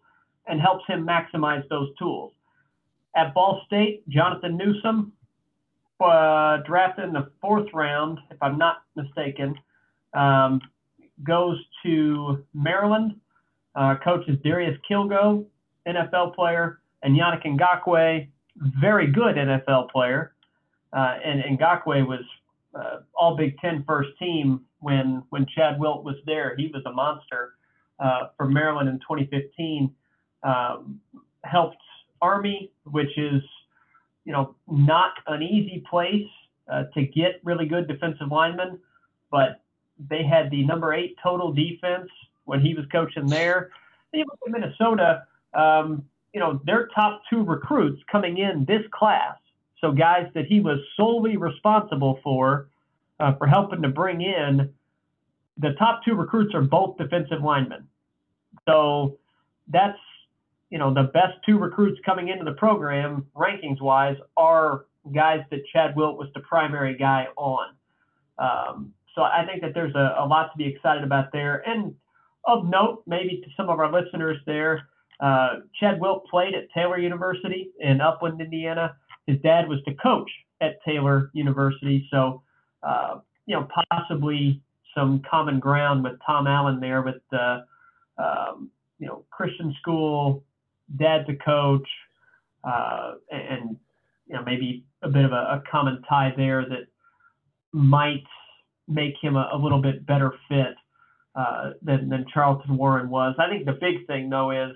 and 0.47 0.61
helps 0.61 0.85
him 0.87 1.07
maximize 1.07 1.67
those 1.69 1.89
tools. 1.99 2.33
At 3.17 3.35
Ball 3.35 3.63
State, 3.67 4.09
Jonathan 4.09 4.57
Newsome, 4.57 5.13
uh, 6.01 6.59
drafted 6.67 7.05
in 7.05 7.13
the 7.13 7.31
fourth 7.41 7.69
round, 7.73 8.19
if 8.31 8.37
I'm 8.43 8.59
not 8.59 8.83
mistaken, 8.95 9.57
um, 10.15 10.61
goes 11.25 11.59
to 11.85 12.45
Maryland. 12.55 13.17
Uh, 13.75 13.95
Darius 14.43 14.79
Kilgo, 14.91 15.45
NFL 15.89 16.35
player, 16.35 16.81
and 17.03 17.17
Yannick 17.17 17.45
Ngakoue, 17.45 18.29
very 18.81 19.07
good 19.07 19.37
NFL 19.37 19.91
player. 19.91 20.35
Uh, 20.93 21.17
and 21.25 21.59
Ngakoue 21.59 22.07
was 22.07 22.25
uh, 22.75 23.01
all 23.15 23.37
Big 23.37 23.59
Ten 23.59 23.85
first 23.87 24.11
team 24.19 24.61
when 24.81 25.23
when 25.31 25.47
Chad 25.55 25.79
Wilt 25.79 26.05
was 26.05 26.17
there. 26.27 26.55
He 26.57 26.69
was 26.73 26.83
a 26.87 26.93
monster 26.93 27.55
uh, 27.99 28.29
for 28.37 28.49
Maryland 28.49 28.89
in 28.89 28.99
2015. 29.01 29.95
Um, 30.43 31.01
helped 31.45 31.77
Army, 32.21 32.73
which 32.85 33.17
is 33.17 33.43
you 34.25 34.33
know 34.33 34.55
not 34.69 35.13
an 35.27 35.43
easy 35.43 35.85
place 35.89 36.29
uh, 36.71 36.85
to 36.95 37.03
get 37.03 37.41
really 37.45 37.67
good 37.67 37.89
defensive 37.89 38.29
linemen, 38.31 38.79
but 39.31 39.61
they 40.11 40.23
had 40.23 40.51
the 40.51 40.65
number 40.65 40.93
eight 40.93 41.17
total 41.23 41.53
defense 41.53 42.09
when 42.45 42.61
he 42.61 42.75
was 42.75 42.85
coaching 42.93 43.27
there. 43.27 43.71
Even 44.15 44.27
in 44.47 44.53
Minnesota, 44.53 45.25
um, 45.55 46.05
you 46.33 46.41
know 46.41 46.61
their 46.65 46.89
top 46.95 47.23
two 47.31 47.43
recruits 47.43 48.03
coming 48.11 48.39
in 48.39 48.65
this 48.67 48.83
class 48.93 49.37
so 49.81 49.93
guys 49.93 50.27
that 50.35 50.47
he 50.47 50.61
was 50.61 50.79
solely 50.97 51.37
responsible 51.37 52.19
for, 52.23 52.69
uh, 53.21 53.35
for 53.37 53.47
helping 53.47 53.83
to 53.83 53.89
bring 53.89 54.21
in, 54.21 54.73
the 55.57 55.73
top 55.79 56.03
two 56.05 56.15
recruits 56.15 56.55
are 56.55 56.63
both 56.63 56.97
defensive 56.99 57.43
linemen. 57.43 57.87
So 58.69 59.19
that's 59.69 59.99
you 60.71 60.79
know 60.79 60.93
the 60.93 61.05
best 61.05 61.39
two 61.47 61.59
recruits 61.59 61.99
coming 62.05 62.29
into 62.29 62.45
the 62.45 62.53
program 62.53 63.27
rankings 63.35 63.81
wise 63.81 64.17
are 64.37 64.85
guys 65.15 65.41
that 65.51 65.61
Chad 65.73 65.97
Wilt 65.97 66.19
was 66.19 66.29
the 66.35 66.41
primary 66.41 66.97
guy 66.97 67.27
on. 67.37 67.69
Um, 68.39 68.93
so 69.15 69.23
I 69.23 69.45
think 69.47 69.63
that 69.63 69.75
there's 69.75 69.95
a, 69.95 70.17
a, 70.19 70.27
lot 70.27 70.53
to 70.53 70.59
be 70.59 70.67
excited 70.67 71.03
about 71.03 71.33
there. 71.33 71.63
And 71.67 71.95
of 72.45 72.67
note, 72.67 73.03
maybe 73.07 73.41
to 73.43 73.49
some 73.57 73.69
of 73.69 73.81
our 73.81 73.91
listeners 73.91 74.37
there, 74.47 74.89
uh, 75.21 75.57
Chad 75.79 76.01
Wilt 76.01 76.27
played 76.27 76.55
at 76.55 76.71
Taylor 76.75 76.99
University 76.99 77.71
in 77.81 78.01
Upland, 78.01 78.41
Indiana 78.41 78.95
his 79.29 79.39
dad 79.43 79.69
was 79.69 79.79
the 79.85 79.95
coach 80.03 80.31
at 80.63 80.83
Taylor 80.85 81.31
University, 81.35 82.09
so 82.11 82.43
uh, 82.83 83.19
you 83.47 83.55
know 83.55 83.69
possibly 83.93 84.63
some 84.95 85.23
common 85.31 85.61
ground 85.61 86.03
with 86.03 86.15
Tom 86.27 86.47
Allen 86.47 86.81
there 86.81 87.03
with 87.03 87.17
the 87.31 87.65
um, 88.17 88.71
you 88.99 89.07
know 89.07 89.25
Christian 89.31 89.75
school, 89.81 90.43
dad 90.97 91.27
a 91.29 91.37
coach, 91.45 91.87
uh, 92.65 93.17
and 93.31 93.77
you 94.27 94.35
know 94.35 94.43
maybe 94.45 94.83
a 95.03 95.11
bit 95.11 95.27
of 95.27 95.33
a, 95.33 95.61
a, 95.61 95.63
common 95.71 96.03
tie 96.09 96.33
there 96.35 96.63
that 96.63 96.87
might 97.73 98.25
make 98.89 99.15
him 99.21 99.37
a, 99.37 99.51
a 99.53 99.59
little 99.59 99.83
bit 99.83 100.07
better 100.07 100.33
fit 100.49 100.75
uh, 101.35 101.73
than 101.83 102.09
than 102.09 102.25
Charlton 102.33 102.79
Warren 102.79 103.11
was. 103.11 103.35
I 103.39 103.51
think 103.51 103.67
the 103.67 103.73
big 103.73 104.07
thing 104.07 104.31
though 104.31 104.53
is 104.53 104.75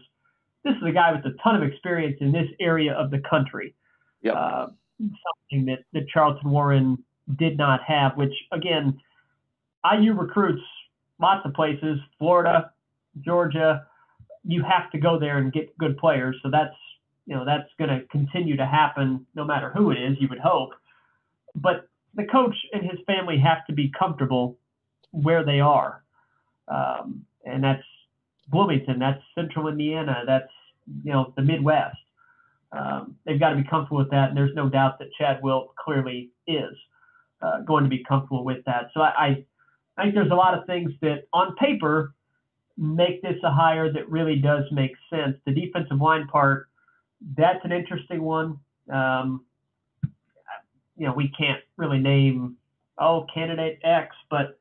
this 0.65 0.75
is 0.77 0.83
a 0.87 0.93
guy 0.93 1.13
with 1.13 1.25
a 1.25 1.37
ton 1.43 1.57
of 1.57 1.63
experience 1.63 2.19
in 2.21 2.33
this 2.33 2.49
area 2.61 2.93
of 2.93 3.11
the 3.11 3.21
country. 3.29 3.75
Yep. 4.23 4.35
Uh, 4.37 4.67
something 4.99 5.67
that, 5.67 5.85
that 5.93 6.09
Charlton 6.09 6.51
Warren 6.51 7.03
did 7.37 7.57
not 7.57 7.83
have, 7.83 8.17
which 8.17 8.33
again, 8.53 9.01
IU 9.91 10.13
recruits 10.13 10.63
lots 11.21 11.45
of 11.45 11.55
places, 11.55 11.99
Florida, 12.19 12.71
Georgia. 13.21 13.87
You 14.45 14.63
have 14.63 14.91
to 14.93 14.99
go 14.99 15.19
there 15.19 15.39
and 15.39 15.53
get 15.53 15.77
good 15.79 15.97
players. 15.99 16.37
So 16.43 16.51
that's 16.51 16.75
you 17.27 17.35
know 17.37 17.45
that's 17.45 17.69
going 17.79 17.91
to 17.91 18.07
continue 18.09 18.57
to 18.57 18.67
happen 18.67 19.27
no 19.35 19.45
matter 19.45 19.71
who 19.71 19.91
it 19.91 19.99
is. 19.99 20.17
You 20.21 20.29
would 20.29 20.41
hope, 20.41 20.71
but 21.55 21.89
the 22.15 22.25
coach 22.25 22.55
and 22.73 22.83
his 22.83 23.01
family 23.07 23.39
have 23.39 23.65
to 23.67 23.73
be 23.73 23.91
comfortable 23.97 24.59
where 25.13 25.45
they 25.45 25.61
are, 25.61 26.03
um, 26.69 27.25
and 27.45 27.63
that's 27.63 27.85
Bloomington, 28.53 28.99
that's 28.99 29.21
Central 29.35 29.69
Indiana, 29.69 30.23
that's 30.27 30.53
you 31.03 31.13
know 31.13 31.33
the 31.37 31.43
Midwest. 31.43 31.97
Um, 32.71 33.17
they've 33.25 33.41
got 33.41 33.51
to 33.51 33.57
be 33.57 33.65
comfortable 33.65 33.99
with 33.99 34.11
that, 34.11 34.29
and 34.29 34.37
there's 34.37 34.55
no 34.55 34.69
doubt 34.69 34.99
that 34.99 35.09
Chad 35.19 35.41
Wilt 35.43 35.75
clearly 35.77 36.31
is 36.47 36.75
uh, 37.43 37.61
going 37.63 37.85
to 37.85 37.91
be 37.91 38.05
comfortable 38.05 38.45
with 38.45 38.65
that. 38.65 38.91
So 38.95 39.01
I, 39.01 39.45
I 39.97 40.03
think 40.03 40.15
there's 40.15 40.31
a 40.31 40.35
lot 40.35 40.57
of 40.57 40.65
things 40.67 40.93
that 41.03 41.25
on 41.33 41.55
paper 41.57 42.15
make 42.79 43.21
this 43.21 43.37
a 43.45 43.51
hire 43.51 43.93
that 43.93 44.09
really 44.09 44.37
does 44.37 44.65
make 44.73 44.93
sense. 45.11 45.37
The 45.45 45.53
defensive 45.53 46.01
line 46.01 46.27
part, 46.29 46.69
that's 47.37 47.63
an 47.65 47.73
interesting 47.73 48.23
one. 48.23 48.59
Um, 48.91 49.45
you 50.97 51.07
know, 51.07 51.13
we 51.13 51.29
can't 51.37 51.61
really 51.77 51.99
name, 51.99 52.57
oh, 52.99 53.27
candidate 53.33 53.81
X, 53.85 54.15
but 54.31 54.59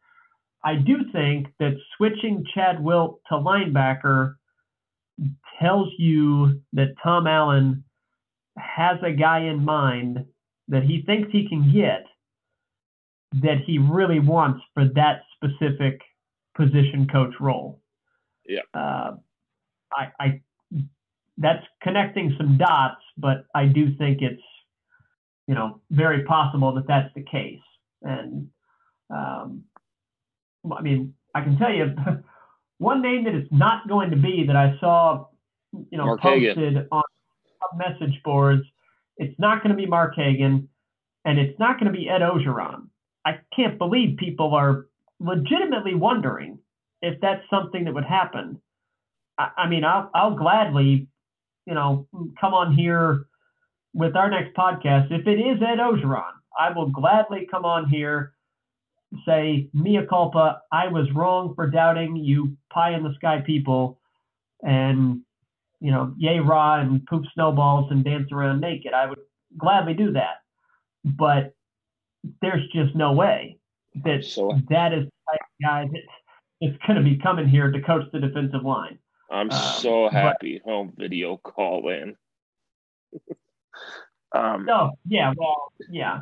I 0.63 0.75
do 0.75 0.97
think 1.11 1.47
that 1.59 1.73
switching 1.97 2.45
Chad 2.53 2.83
Wilt 2.83 3.19
to 3.29 3.35
linebacker 3.35 4.35
tells 5.59 5.89
you 5.97 6.61
that 6.73 6.95
Tom 7.03 7.27
Allen 7.27 7.83
has 8.57 8.97
a 9.03 9.11
guy 9.11 9.41
in 9.41 9.63
mind 9.63 10.25
that 10.67 10.83
he 10.83 11.03
thinks 11.05 11.29
he 11.31 11.47
can 11.47 11.71
get 11.73 12.05
that 13.41 13.59
he 13.65 13.77
really 13.77 14.19
wants 14.19 14.61
for 14.73 14.85
that 14.95 15.21
specific 15.35 16.01
position 16.55 17.07
coach 17.11 17.33
role. 17.39 17.81
Yeah. 18.45 18.61
Uh, 18.73 19.15
I, 19.93 20.07
I 20.19 20.41
that's 21.37 21.65
connecting 21.81 22.35
some 22.37 22.57
dots, 22.57 23.01
but 23.17 23.45
I 23.55 23.65
do 23.65 23.95
think 23.95 24.21
it's 24.21 24.41
you 25.47 25.55
know 25.55 25.81
very 25.89 26.23
possible 26.23 26.73
that 26.75 26.87
that's 26.87 27.13
the 27.15 27.23
case. 27.23 27.59
And 28.01 28.49
um, 29.09 29.63
I 30.69 30.81
mean, 30.81 31.13
I 31.33 31.41
can 31.41 31.57
tell 31.57 31.73
you 31.73 31.95
one 32.77 33.01
name 33.01 33.25
that 33.25 33.35
is 33.35 33.47
not 33.51 33.87
going 33.87 34.11
to 34.11 34.17
be 34.17 34.45
that 34.47 34.55
I 34.55 34.75
saw 34.79 35.27
you 35.73 35.97
know 35.97 36.05
Mark 36.05 36.21
posted 36.21 36.87
on 36.91 37.03
message 37.75 38.21
boards. 38.23 38.63
It's 39.17 39.37
not 39.39 39.63
going 39.63 39.75
to 39.75 39.81
be 39.81 39.85
Mark 39.85 40.15
Hagen, 40.15 40.67
and 41.25 41.39
it's 41.39 41.57
not 41.59 41.79
going 41.79 41.91
to 41.91 41.97
be 41.97 42.09
Ed 42.09 42.21
Orgeron. 42.21 42.87
I 43.25 43.39
can't 43.55 43.77
believe 43.77 44.17
people 44.17 44.53
are 44.55 44.87
legitimately 45.19 45.95
wondering 45.95 46.59
if 47.01 47.19
that's 47.21 47.43
something 47.49 47.85
that 47.85 47.93
would 47.93 48.05
happen. 48.05 48.59
I, 49.37 49.49
I 49.57 49.69
mean, 49.69 49.83
I'll, 49.83 50.09
I'll 50.13 50.35
gladly, 50.35 51.07
you 51.65 51.73
know, 51.73 52.07
come 52.39 52.53
on 52.53 52.73
here 52.73 53.25
with 53.93 54.15
our 54.15 54.29
next 54.29 54.55
podcast. 54.55 55.11
If 55.11 55.27
it 55.27 55.39
is 55.39 55.61
Ed 55.61 55.77
Orgeron, 55.79 56.31
I 56.59 56.71
will 56.71 56.89
gladly 56.89 57.47
come 57.49 57.65
on 57.65 57.87
here, 57.87 58.33
say, 59.25 59.69
mea 59.73 60.05
culpa, 60.09 60.61
I 60.71 60.87
was 60.87 61.11
wrong 61.11 61.53
for 61.55 61.67
doubting 61.69 62.15
you 62.15 62.55
pie 62.71 62.93
in 62.95 63.03
the 63.03 63.13
sky 63.15 63.41
people, 63.45 63.99
and, 64.63 65.21
you 65.79 65.91
know, 65.91 66.13
yay 66.17 66.39
raw 66.39 66.79
and 66.79 67.05
poop 67.07 67.25
snowballs 67.33 67.91
and 67.91 68.03
dance 68.03 68.31
around 68.31 68.61
naked. 68.61 68.93
I 68.93 69.07
would 69.07 69.19
gladly 69.57 69.93
do 69.93 70.13
that. 70.13 70.35
But 71.03 71.53
there's 72.41 72.67
just 72.71 72.95
no 72.95 73.13
way 73.13 73.57
that 74.05 74.23
So 74.23 74.59
that 74.69 74.93
is 74.93 75.05
the 75.05 75.11
type 75.31 75.41
of 75.41 75.63
guy 75.63 75.87
that 75.91 76.67
is 76.67 76.75
going 76.85 76.97
to 76.97 77.03
be 77.03 77.17
coming 77.17 77.47
here 77.47 77.71
to 77.71 77.81
coach 77.81 78.05
the 78.13 78.19
defensive 78.19 78.63
line. 78.63 78.99
I'm 79.31 79.49
Um, 79.49 79.57
so 79.79 80.03
but- 80.05 80.13
happy 80.13 80.61
home 80.63 80.93
video 80.95 81.37
call 81.37 81.89
in. 81.89 82.15
um, 84.33 84.65
No, 84.65 84.91
yeah, 85.07 85.33
well, 85.35 85.73
yeah. 85.89 86.21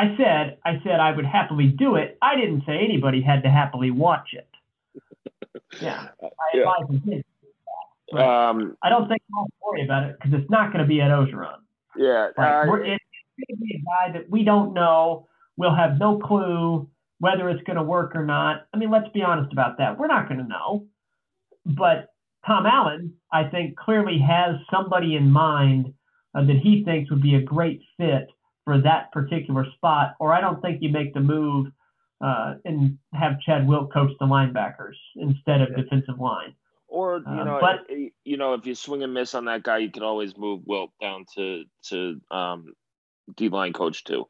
I 0.00 0.16
said, 0.16 0.58
I 0.64 0.80
said 0.82 0.98
I 0.98 1.12
would 1.12 1.26
happily 1.26 1.66
do 1.66 1.96
it. 1.96 2.16
I 2.22 2.34
didn't 2.36 2.62
say 2.66 2.78
anybody 2.78 3.20
had 3.20 3.42
to 3.42 3.50
happily 3.50 3.90
watch 3.90 4.30
it. 4.32 4.48
Yeah, 5.80 6.08
I 6.22 6.28
Yeah. 6.54 6.60
advise 6.78 7.02
to. 7.04 7.22
Right. 8.12 8.48
um, 8.48 8.76
I 8.82 8.88
don't 8.88 9.08
think 9.08 9.22
I'll 9.36 9.46
worry 9.64 9.84
about 9.84 10.02
it 10.04 10.16
because 10.18 10.40
it's 10.40 10.50
not 10.50 10.72
going 10.72 10.82
to 10.82 10.88
be 10.88 11.00
Ed 11.00 11.10
Orgeron. 11.10 11.58
yeah, 11.96 12.30
Right. 12.36 12.62
uh, 12.64 12.66
We're, 12.68 12.82
it's 12.84 13.04
going 13.38 13.56
to 13.58 13.64
be 13.64 13.76
a 13.76 13.78
guy 14.08 14.12
that 14.18 14.28
we 14.28 14.42
don't 14.42 14.72
know. 14.74 15.28
We'll 15.56 15.74
have 15.74 15.98
no 15.98 16.18
clue 16.18 16.88
whether 17.20 17.48
it's 17.50 17.62
going 17.64 17.76
to 17.76 17.82
work 17.82 18.16
or 18.16 18.24
not. 18.24 18.66
I 18.74 18.78
mean, 18.78 18.90
let's 18.90 19.08
be 19.10 19.22
honest 19.22 19.52
about 19.52 19.78
that. 19.78 19.98
We're 19.98 20.06
not 20.08 20.28
going 20.28 20.40
to 20.40 20.48
know. 20.48 20.86
But 21.66 22.08
Tom 22.46 22.66
Allen, 22.66 23.14
I 23.32 23.44
think, 23.44 23.76
clearly 23.76 24.18
has 24.18 24.56
somebody 24.70 25.14
in 25.16 25.30
mind 25.30 25.92
uh, 26.34 26.44
that 26.44 26.56
he 26.56 26.82
thinks 26.84 27.10
would 27.10 27.22
be 27.22 27.34
a 27.36 27.42
great 27.42 27.80
fit 27.96 28.28
for 28.70 28.80
that 28.80 29.10
particular 29.10 29.66
spot. 29.74 30.14
Or 30.20 30.32
I 30.32 30.40
don't 30.40 30.62
think 30.62 30.80
you 30.80 30.90
make 30.90 31.12
the 31.12 31.18
move 31.18 31.72
uh, 32.20 32.54
and 32.64 32.96
have 33.14 33.40
Chad 33.40 33.66
Wilt 33.66 33.92
coach 33.92 34.12
the 34.20 34.26
linebackers 34.26 34.94
instead 35.16 35.60
of 35.60 35.70
Yeah. 35.70 35.82
defensive 35.82 36.20
line. 36.20 36.54
or 36.86 37.18
you 37.18 37.24
um, 37.26 37.46
know, 37.46 37.58
but- 37.60 37.88
you 38.24 38.36
know, 38.36 38.54
if 38.54 38.66
you 38.66 38.74
swing 38.74 39.02
and 39.04 39.12
miss 39.14 39.34
on 39.34 39.44
that 39.46 39.62
guy, 39.64 39.78
you 39.78 39.90
can 39.90 40.02
always 40.04 40.36
move 40.36 40.60
Wilt 40.66 40.90
down 41.00 41.24
to 41.36 41.64
to 41.88 42.20
um, 42.30 42.74
D 43.36 43.48
line 43.48 43.72
coach 43.72 44.04
too, 44.04 44.26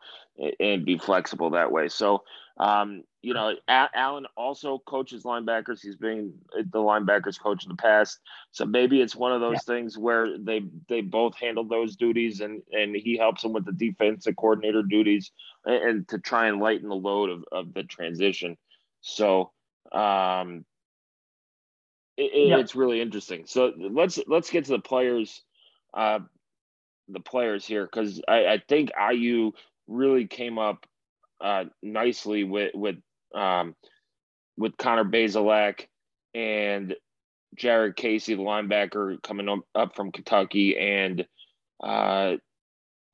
and 0.60 0.84
be 0.84 0.98
flexible 0.98 1.50
that 1.50 1.70
way. 1.72 1.88
So, 1.88 2.22
um, 2.58 3.02
you 3.22 3.34
know, 3.34 3.54
Allen 3.68 4.26
also 4.36 4.78
coaches 4.86 5.24
linebackers. 5.24 5.80
He's 5.82 5.96
been 5.96 6.34
the 6.54 6.78
linebackers 6.78 7.40
coach 7.40 7.64
in 7.64 7.70
the 7.70 7.76
past, 7.76 8.20
so 8.50 8.64
maybe 8.64 9.00
it's 9.00 9.16
one 9.16 9.32
of 9.32 9.40
those 9.40 9.64
things 9.64 9.98
where 9.98 10.36
they 10.38 10.62
they 10.88 11.00
both 11.00 11.36
handle 11.38 11.64
those 11.64 11.96
duties, 11.96 12.40
and 12.40 12.62
and 12.72 12.94
he 12.96 13.16
helps 13.16 13.42
them 13.42 13.52
with 13.52 13.64
the 13.66 13.72
defensive 13.72 14.36
coordinator 14.36 14.82
duties, 14.82 15.32
and, 15.64 15.74
and 15.82 16.08
to 16.08 16.18
try 16.18 16.46
and 16.48 16.60
lighten 16.60 16.88
the 16.88 16.94
load 16.94 17.30
of 17.30 17.44
of 17.52 17.72
the 17.74 17.82
transition. 17.84 18.56
So. 19.00 19.52
Um, 19.92 20.64
it, 22.16 22.22
it- 22.32 22.58
it's 22.58 22.74
really 22.74 23.00
interesting. 23.00 23.46
So 23.46 23.72
let's 23.76 24.18
let's 24.26 24.50
get 24.50 24.64
to 24.66 24.72
the 24.72 24.78
players, 24.80 25.42
uh, 25.94 26.20
the 27.12 27.20
players 27.20 27.66
here 27.66 27.84
because 27.84 28.20
I, 28.28 28.46
I 28.46 28.62
think 28.68 28.90
IU 29.12 29.52
really 29.88 30.26
came 30.26 30.58
up 30.58 30.86
uh, 31.40 31.64
nicely 31.82 32.44
with 32.44 32.72
with 32.74 32.96
um, 33.34 33.74
with 34.56 34.76
Connor 34.76 35.04
Bazelak 35.04 35.86
and 36.34 36.94
Jared 37.56 37.96
Casey, 37.96 38.34
the 38.34 38.42
linebacker 38.42 39.20
coming 39.22 39.62
up, 39.74 39.96
from 39.96 40.12
Kentucky, 40.12 40.78
and 40.78 41.26
uh, 41.82 42.34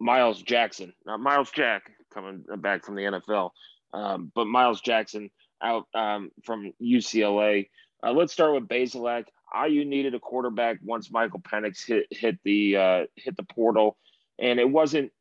Miles 0.00 0.42
Jackson, 0.42 0.92
not 1.06 1.20
Myles 1.20 1.50
Jack 1.50 1.90
coming 2.12 2.44
back 2.58 2.84
from 2.84 2.96
the 2.96 3.02
NFL, 3.02 3.50
um, 3.94 4.30
but 4.34 4.46
Miles 4.46 4.80
Jackson 4.80 5.30
out 5.62 5.86
um, 5.94 6.30
from 6.44 6.72
UCLA. 6.82 7.68
Uh, 8.02 8.12
let's 8.12 8.32
start 8.32 8.54
with 8.54 8.68
Bazelak. 8.68 9.24
IU 9.54 9.84
needed 9.84 10.14
a 10.14 10.20
quarterback 10.20 10.78
once 10.82 11.10
Michael 11.10 11.40
Penix 11.40 11.86
hit 11.86 12.06
hit 12.10 12.38
the 12.44 12.76
uh, 12.76 13.04
hit 13.16 13.36
the 13.36 13.44
portal, 13.44 13.96
and 14.38 14.58
it 14.58 14.68
wasn't 14.68 15.12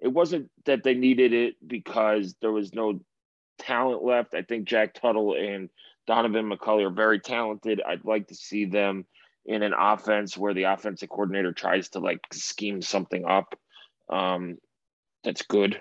it 0.00 0.08
wasn't 0.08 0.50
that 0.66 0.82
they 0.84 0.94
needed 0.94 1.32
it 1.32 1.54
because 1.66 2.34
there 2.40 2.52
was 2.52 2.74
no 2.74 3.00
talent 3.58 4.04
left. 4.04 4.34
I 4.34 4.42
think 4.42 4.66
Jack 4.66 4.94
Tuttle 4.94 5.34
and 5.34 5.70
Donovan 6.06 6.50
McCulley 6.50 6.86
are 6.86 6.94
very 6.94 7.20
talented. 7.20 7.80
I'd 7.86 8.04
like 8.04 8.28
to 8.28 8.34
see 8.34 8.66
them 8.66 9.06
in 9.46 9.62
an 9.62 9.74
offense 9.78 10.36
where 10.36 10.54
the 10.54 10.64
offensive 10.64 11.08
coordinator 11.08 11.52
tries 11.52 11.90
to 11.90 12.00
like 12.00 12.20
scheme 12.32 12.82
something 12.82 13.24
up 13.24 13.54
um, 14.10 14.58
that's 15.22 15.42
good, 15.42 15.80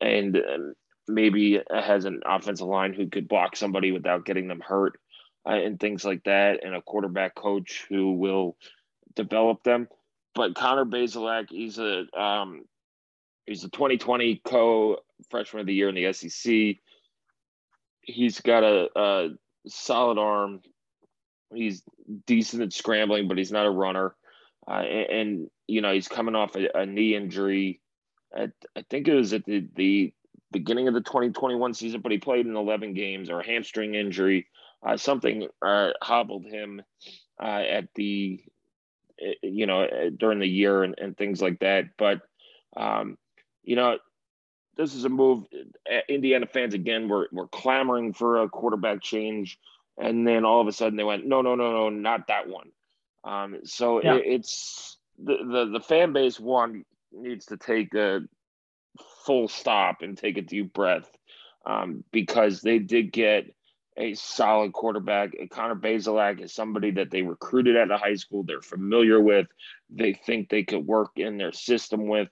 and 0.00 0.36
um, 0.36 0.74
maybe 1.08 1.60
has 1.70 2.04
an 2.04 2.20
offensive 2.24 2.66
line 2.66 2.94
who 2.94 3.08
could 3.08 3.28
block 3.28 3.56
somebody 3.56 3.92
without 3.92 4.24
getting 4.24 4.48
them 4.48 4.60
hurt 4.60 4.98
and 5.54 5.78
things 5.78 6.04
like 6.04 6.24
that, 6.24 6.64
and 6.64 6.74
a 6.74 6.82
quarterback 6.82 7.34
coach 7.34 7.86
who 7.88 8.12
will 8.12 8.56
develop 9.14 9.62
them. 9.62 9.88
But 10.34 10.54
Connor 10.54 10.84
Bazelak, 10.84 11.46
he's 11.50 11.78
a 11.78 12.04
um, 12.18 12.64
he's 13.46 13.64
a 13.64 13.70
2020 13.70 14.42
co 14.44 14.98
freshman 15.30 15.60
of 15.60 15.66
the 15.66 15.74
year 15.74 15.88
in 15.88 15.94
the 15.94 16.12
SEC. 16.12 16.76
He's 18.02 18.40
got 18.40 18.62
a, 18.62 18.88
a 18.94 19.28
solid 19.66 20.18
arm. 20.18 20.60
He's 21.54 21.82
decent 22.26 22.62
at 22.62 22.72
scrambling, 22.72 23.28
but 23.28 23.38
he's 23.38 23.52
not 23.52 23.66
a 23.66 23.70
runner. 23.70 24.14
Uh, 24.68 24.80
and, 24.82 25.10
and, 25.10 25.50
you 25.68 25.80
know 25.80 25.92
he's 25.92 26.08
coming 26.08 26.34
off 26.34 26.56
a, 26.56 26.78
a 26.78 26.86
knee 26.86 27.14
injury. 27.14 27.80
At, 28.36 28.50
I 28.76 28.84
think 28.90 29.08
it 29.08 29.14
was 29.14 29.32
at 29.32 29.44
the, 29.44 29.66
the 29.74 30.12
beginning 30.52 30.88
of 30.88 30.94
the 30.94 31.00
2021 31.00 31.74
season, 31.74 32.00
but 32.00 32.12
he 32.12 32.18
played 32.18 32.46
in 32.46 32.56
11 32.56 32.94
games 32.94 33.30
or 33.30 33.40
a 33.40 33.46
hamstring 33.46 33.94
injury. 33.94 34.46
Uh, 34.86 34.96
something 34.96 35.48
uh, 35.62 35.90
hobbled 36.00 36.44
him 36.46 36.80
uh, 37.42 37.64
at 37.78 37.88
the, 37.94 38.40
uh, 39.20 39.32
you 39.42 39.66
know, 39.66 39.82
uh, 39.82 40.10
during 40.16 40.38
the 40.38 40.46
year 40.46 40.84
and, 40.84 40.94
and 40.98 41.16
things 41.16 41.42
like 41.42 41.58
that. 41.58 41.96
But 41.98 42.20
Um, 42.76 43.16
you 43.64 43.74
know, 43.74 43.98
this 44.76 44.94
is 44.94 45.04
a 45.04 45.08
move. 45.08 45.46
Indiana 46.08 46.46
fans 46.46 46.74
again 46.74 47.08
were 47.08 47.28
were 47.32 47.48
clamoring 47.48 48.12
for 48.12 48.42
a 48.42 48.48
quarterback 48.48 49.02
change, 49.02 49.58
and 49.96 50.26
then 50.26 50.44
all 50.44 50.60
of 50.60 50.68
a 50.68 50.72
sudden 50.72 50.96
they 50.96 51.04
went, 51.04 51.26
no, 51.26 51.40
no, 51.42 51.54
no, 51.54 51.72
no, 51.72 51.88
not 51.88 52.28
that 52.28 52.48
one. 52.48 52.70
Um, 53.24 53.60
so 53.64 54.02
yeah. 54.02 54.16
it, 54.16 54.24
it's 54.26 54.98
the, 55.18 55.38
the 55.38 55.70
the 55.78 55.80
fan 55.80 56.12
base 56.12 56.38
one 56.38 56.84
needs 57.10 57.46
to 57.46 57.56
take 57.56 57.94
a 57.94 58.20
full 59.24 59.48
stop 59.48 60.02
and 60.02 60.18
take 60.18 60.36
a 60.36 60.42
deep 60.42 60.72
breath 60.74 61.10
um, 61.64 62.04
because 62.12 62.60
they 62.60 62.78
did 62.78 63.10
get 63.10 63.54
a 63.96 64.14
solid 64.14 64.72
quarterback. 64.72 65.30
Connor 65.50 65.74
Bazelak 65.74 66.40
is 66.40 66.52
somebody 66.52 66.92
that 66.92 67.10
they 67.10 67.22
recruited 67.22 67.76
at 67.76 67.90
a 67.90 67.96
high 67.96 68.16
school. 68.16 68.42
They're 68.42 68.62
familiar 68.62 69.20
with. 69.20 69.46
They 69.90 70.12
think 70.12 70.48
they 70.48 70.64
could 70.64 70.86
work 70.86 71.12
in 71.16 71.38
their 71.38 71.52
system 71.52 72.08
with. 72.08 72.28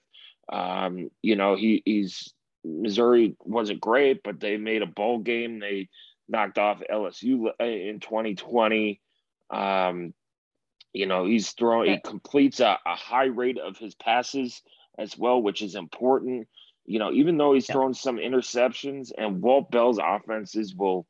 Um, 0.53 1.11
you 1.22 1.37
know, 1.37 1.57
he, 1.57 1.83
he's 1.85 2.35
Missouri 2.64 3.37
wasn't 3.40 3.81
great, 3.81 4.22
but 4.22 4.40
they 4.40 4.57
made 4.57 4.83
a 4.83 4.87
bowl 4.87 5.18
game. 5.18 5.59
They 5.59 5.88
knocked 6.29 6.59
off 6.59 6.83
LSU 6.90 7.48
in 7.61 8.00
2020. 8.00 9.00
Um, 9.50 10.14
you 10.92 11.07
know, 11.07 11.27
he's 11.27 11.50
throwing, 11.50 11.90
he 11.90 11.98
completes 11.98 12.61
a, 12.61 12.79
a, 12.87 12.94
high 12.94 13.27
rate 13.27 13.59
of 13.59 13.77
his 13.77 13.94
passes 13.94 14.62
as 14.96 15.18
well, 15.18 15.42
which 15.42 15.61
is 15.61 15.74
important. 15.74 16.48
You 16.87 16.98
know, 16.98 17.12
even 17.12 17.37
though 17.37 17.53
he's 17.53 17.68
yeah. 17.68 17.74
thrown 17.74 17.94
some 17.94 18.16
interceptions, 18.16 19.11
and 19.16 19.42
Walt 19.42 19.70
Bell's 19.70 19.98
offenses 20.03 20.74
will 20.74 21.07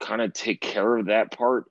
kind 0.00 0.20
of 0.22 0.32
take 0.32 0.60
care 0.60 0.96
of 0.96 1.06
that 1.06 1.36
part. 1.36 1.64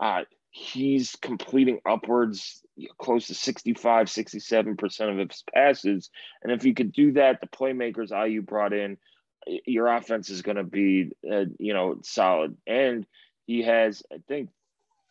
Uh, 0.00 0.22
he's 0.50 1.16
completing 1.20 1.80
upwards 1.86 2.62
close 2.98 3.26
to 3.26 3.34
65 3.34 4.06
67% 4.06 5.10
of 5.10 5.28
his 5.28 5.44
passes. 5.52 6.10
And 6.42 6.52
if 6.52 6.64
you 6.64 6.74
could 6.74 6.92
do 6.92 7.12
that 7.12 7.40
the 7.40 7.48
playmakers 7.48 8.10
IU 8.10 8.42
brought 8.42 8.72
in 8.72 8.98
your 9.46 9.88
offense 9.88 10.30
is 10.30 10.42
going 10.42 10.56
to 10.56 10.64
be 10.64 11.10
uh, 11.30 11.44
you 11.58 11.74
know 11.74 11.96
solid. 12.02 12.56
And 12.66 13.06
he 13.46 13.62
has 13.62 14.02
i 14.12 14.18
think 14.28 14.50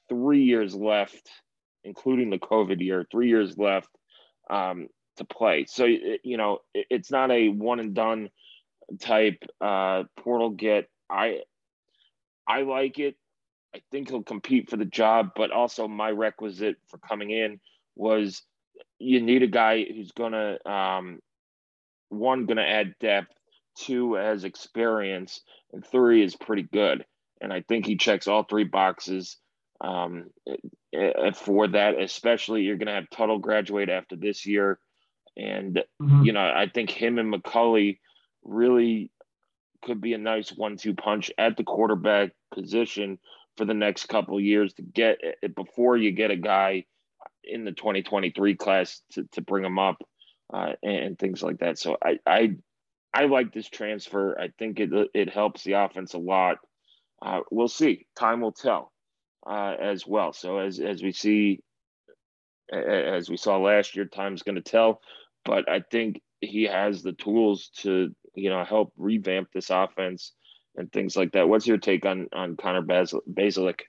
3 0.09 0.43
years 0.43 0.75
left 0.75 1.29
including 1.83 2.29
the 2.29 2.39
covid 2.39 2.79
year 2.79 3.05
3 3.11 3.27
years 3.27 3.57
left 3.57 3.89
um, 4.49 4.87
to 5.17 5.25
play. 5.25 5.65
So 5.67 5.85
you 5.85 6.37
know 6.37 6.59
it's 6.73 7.11
not 7.11 7.31
a 7.31 7.49
one 7.49 7.79
and 7.79 7.93
done 7.93 8.29
type 8.99 9.43
uh, 9.59 10.03
portal 10.17 10.51
get. 10.51 10.89
I 11.09 11.41
i 12.47 12.61
like 12.61 12.99
it 12.99 13.15
I 13.75 13.81
think 13.91 14.09
he'll 14.09 14.23
compete 14.23 14.69
for 14.69 14.77
the 14.77 14.85
job, 14.85 15.31
but 15.35 15.51
also 15.51 15.87
my 15.87 16.09
requisite 16.09 16.77
for 16.87 16.97
coming 16.97 17.31
in 17.31 17.59
was 17.95 18.41
you 18.99 19.21
need 19.21 19.43
a 19.43 19.47
guy 19.47 19.83
who's 19.83 20.11
gonna 20.11 20.57
um, 20.65 21.19
one 22.09 22.45
gonna 22.45 22.61
add 22.63 22.95
depth, 22.99 23.33
two 23.77 24.15
has 24.15 24.43
experience, 24.43 25.41
and 25.73 25.85
three 25.85 26.23
is 26.23 26.35
pretty 26.35 26.63
good. 26.63 27.05
And 27.39 27.53
I 27.53 27.61
think 27.61 27.85
he 27.85 27.97
checks 27.97 28.27
all 28.27 28.43
three 28.43 28.63
boxes 28.63 29.37
um, 29.81 30.31
for 31.35 31.67
that. 31.67 31.99
Especially 31.99 32.63
you're 32.63 32.77
gonna 32.77 32.95
have 32.95 33.09
Tuttle 33.09 33.39
graduate 33.39 33.89
after 33.89 34.15
this 34.15 34.45
year, 34.45 34.79
and 35.35 35.83
mm-hmm. 36.01 36.23
you 36.23 36.31
know 36.31 36.41
I 36.41 36.67
think 36.73 36.89
him 36.89 37.19
and 37.19 37.31
McCulley 37.31 37.99
really 38.43 39.11
could 39.83 40.01
be 40.01 40.13
a 40.13 40.17
nice 40.17 40.49
one-two 40.49 40.93
punch 40.93 41.31
at 41.37 41.57
the 41.57 41.63
quarterback 41.63 42.31
position 42.53 43.19
for 43.57 43.65
the 43.65 43.73
next 43.73 44.07
couple 44.07 44.39
years 44.39 44.73
to 44.73 44.81
get 44.81 45.17
it 45.21 45.55
before 45.55 45.97
you 45.97 46.11
get 46.11 46.31
a 46.31 46.35
guy 46.35 46.85
in 47.43 47.65
the 47.65 47.71
2023 47.71 48.55
class 48.55 49.01
to, 49.11 49.23
to 49.31 49.41
bring 49.41 49.65
him 49.65 49.79
up 49.79 49.97
uh, 50.53 50.73
and, 50.83 50.95
and, 50.95 51.19
things 51.19 51.41
like 51.41 51.59
that. 51.59 51.79
So 51.79 51.97
I, 52.03 52.19
I, 52.25 52.55
I 53.13 53.25
like 53.25 53.53
this 53.53 53.69
transfer. 53.69 54.39
I 54.39 54.49
think 54.59 54.79
it, 54.79 54.89
it 55.13 55.29
helps 55.29 55.63
the 55.63 55.73
offense 55.73 56.13
a 56.13 56.19
lot. 56.19 56.57
Uh, 57.21 57.41
we'll 57.51 57.67
see. 57.67 58.05
Time 58.17 58.41
will 58.41 58.51
tell 58.51 58.91
uh, 59.49 59.75
as 59.79 60.05
well. 60.05 60.33
So 60.33 60.59
as, 60.59 60.79
as 60.79 61.01
we 61.01 61.11
see, 61.11 61.61
as 62.71 63.29
we 63.29 63.37
saw 63.37 63.57
last 63.57 63.95
year, 63.95 64.05
time's 64.05 64.43
going 64.43 64.55
to 64.55 64.61
tell. 64.61 65.01
But 65.45 65.69
I 65.69 65.81
think 65.89 66.21
he 66.41 66.63
has 66.63 67.01
the 67.01 67.13
tools 67.13 67.71
to, 67.79 68.13
you 68.37 68.49
know, 68.49 68.63
help 68.63 68.93
revamp 68.97 69.49
this 69.53 69.69
offense 69.69 70.33
and 70.75 70.91
things 70.91 71.17
like 71.17 71.31
that. 71.31 71.49
What's 71.49 71.67
your 71.67 71.77
take 71.77 72.05
on 72.05 72.27
on 72.33 72.55
Connor 72.55 72.83
Bazelak? 72.83 73.81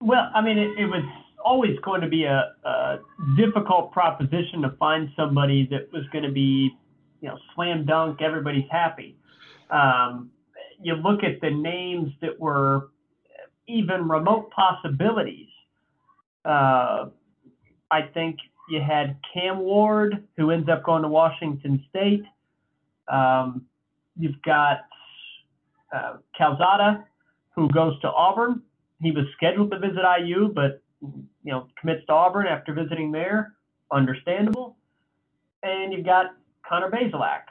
Well, 0.00 0.30
I 0.34 0.40
mean, 0.40 0.58
it, 0.58 0.78
it, 0.78 0.86
was 0.86 1.04
always 1.44 1.78
going 1.80 2.00
to 2.00 2.08
be 2.08 2.24
a, 2.24 2.52
a, 2.64 2.98
difficult 3.36 3.92
proposition 3.92 4.62
to 4.62 4.70
find 4.70 5.08
somebody 5.16 5.68
that 5.70 5.92
was 5.92 6.02
going 6.12 6.24
to 6.24 6.32
be, 6.32 6.70
you 7.20 7.28
know, 7.28 7.38
slam 7.54 7.84
dunk. 7.84 8.20
Everybody's 8.20 8.68
happy. 8.70 9.16
Um, 9.70 10.30
you 10.80 10.94
look 10.94 11.22
at 11.22 11.40
the 11.40 11.50
names 11.50 12.12
that 12.20 12.38
were 12.38 12.90
even 13.68 14.08
remote 14.08 14.50
possibilities. 14.50 15.48
Uh, 16.44 17.06
I 17.90 18.02
think 18.14 18.38
you 18.68 18.80
had 18.80 19.18
Cam 19.32 19.60
Ward, 19.60 20.24
who 20.36 20.50
ends 20.50 20.68
up 20.68 20.82
going 20.82 21.02
to 21.02 21.08
Washington 21.08 21.84
State. 21.90 22.24
Um, 23.12 23.66
you've 24.18 24.40
got 24.42 24.78
uh, 25.94 26.16
Calzada, 26.36 27.04
who 27.54 27.68
goes 27.68 28.00
to 28.00 28.08
Auburn. 28.08 28.62
He 29.00 29.10
was 29.12 29.26
scheduled 29.36 29.70
to 29.72 29.78
visit 29.78 30.02
IU, 30.20 30.48
but 30.52 30.82
you 31.00 31.52
know 31.52 31.68
commits 31.78 32.06
to 32.06 32.12
Auburn 32.12 32.46
after 32.46 32.72
visiting 32.72 33.12
there. 33.12 33.54
Understandable. 33.90 34.76
And 35.62 35.92
you've 35.92 36.06
got 36.06 36.34
Connor 36.66 36.90
Bazelak. 36.90 37.42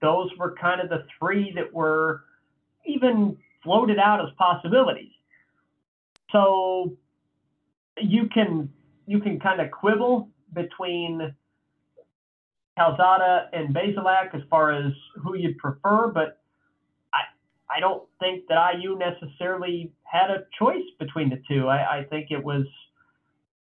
Those 0.00 0.30
were 0.38 0.56
kind 0.60 0.80
of 0.80 0.88
the 0.88 1.04
three 1.18 1.52
that 1.54 1.72
were 1.72 2.24
even 2.86 3.36
floated 3.62 3.98
out 3.98 4.20
as 4.20 4.28
possibilities. 4.38 5.12
So 6.32 6.96
you 8.00 8.28
can 8.32 8.70
you 9.06 9.20
can 9.20 9.38
kind 9.38 9.60
of 9.60 9.70
quibble 9.70 10.30
between 10.54 11.34
Calzada 12.76 13.48
and 13.52 13.74
Bazelak 13.74 14.34
as 14.34 14.42
far 14.48 14.72
as 14.72 14.92
who 15.22 15.36
you'd 15.36 15.58
prefer, 15.58 16.08
but 16.08 16.40
I 17.12 17.20
I 17.76 17.80
don't 17.80 18.04
think 18.18 18.46
that 18.48 18.74
IU 18.78 18.98
necessarily 18.98 19.92
had 20.04 20.30
a 20.30 20.44
choice 20.58 20.84
between 20.98 21.30
the 21.30 21.42
two. 21.48 21.68
I, 21.68 22.00
I 22.00 22.04
think 22.04 22.30
it 22.30 22.42
was, 22.42 22.66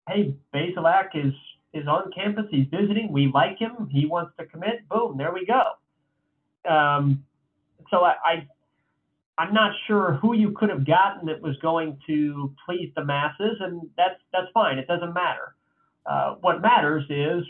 hey, 0.09 0.35
Bazelak 0.55 1.11
is 1.15 1.33
is 1.73 1.87
on 1.87 2.11
campus. 2.13 2.47
He's 2.51 2.67
visiting. 2.71 3.13
We 3.13 3.31
like 3.33 3.59
him. 3.59 3.89
He 3.91 4.07
wants 4.07 4.33
to 4.39 4.47
commit. 4.47 4.89
Boom, 4.89 5.17
there 5.19 5.33
we 5.33 5.47
go. 5.47 6.71
Um, 6.71 7.25
so 7.91 7.99
I, 7.99 8.15
I 8.25 8.49
I'm 9.39 9.53
not 9.53 9.73
sure 9.87 10.19
who 10.23 10.35
you 10.35 10.53
could 10.53 10.71
have 10.71 10.87
gotten 10.87 11.27
that 11.27 11.43
was 11.43 11.57
going 11.59 11.99
to 12.07 12.55
please 12.65 12.91
the 12.97 13.05
masses, 13.05 13.59
and 13.61 13.89
that's 13.97 14.19
that's 14.33 14.49
fine. 14.53 14.79
It 14.79 14.89
doesn't 14.89 15.13
matter. 15.15 15.55
Uh, 16.07 16.37
what 16.41 16.63
matters 16.63 17.05
is 17.11 17.45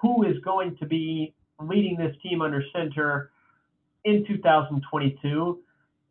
who 0.00 0.24
is 0.24 0.38
going 0.44 0.76
to 0.78 0.86
be 0.86 1.34
leading 1.60 1.96
this 1.96 2.14
team 2.22 2.42
under 2.42 2.62
center 2.74 3.30
in 4.04 4.24
2022. 4.26 5.58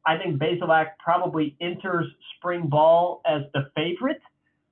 I 0.06 0.18
think 0.18 0.40
Bazelak 0.40 0.92
probably 1.00 1.56
enters 1.60 2.08
spring 2.38 2.68
ball 2.68 3.22
as 3.26 3.42
the 3.54 3.70
favorite 3.76 4.22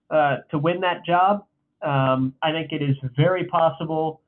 uh, 0.09 0.37
to 0.51 0.57
win 0.57 0.81
that 0.81 1.05
job. 1.05 1.45
Um, 1.81 2.33
I 2.41 2.51
think 2.51 2.71
it 2.71 2.81
is 2.81 2.95
very 3.15 3.45
possible 3.45 4.21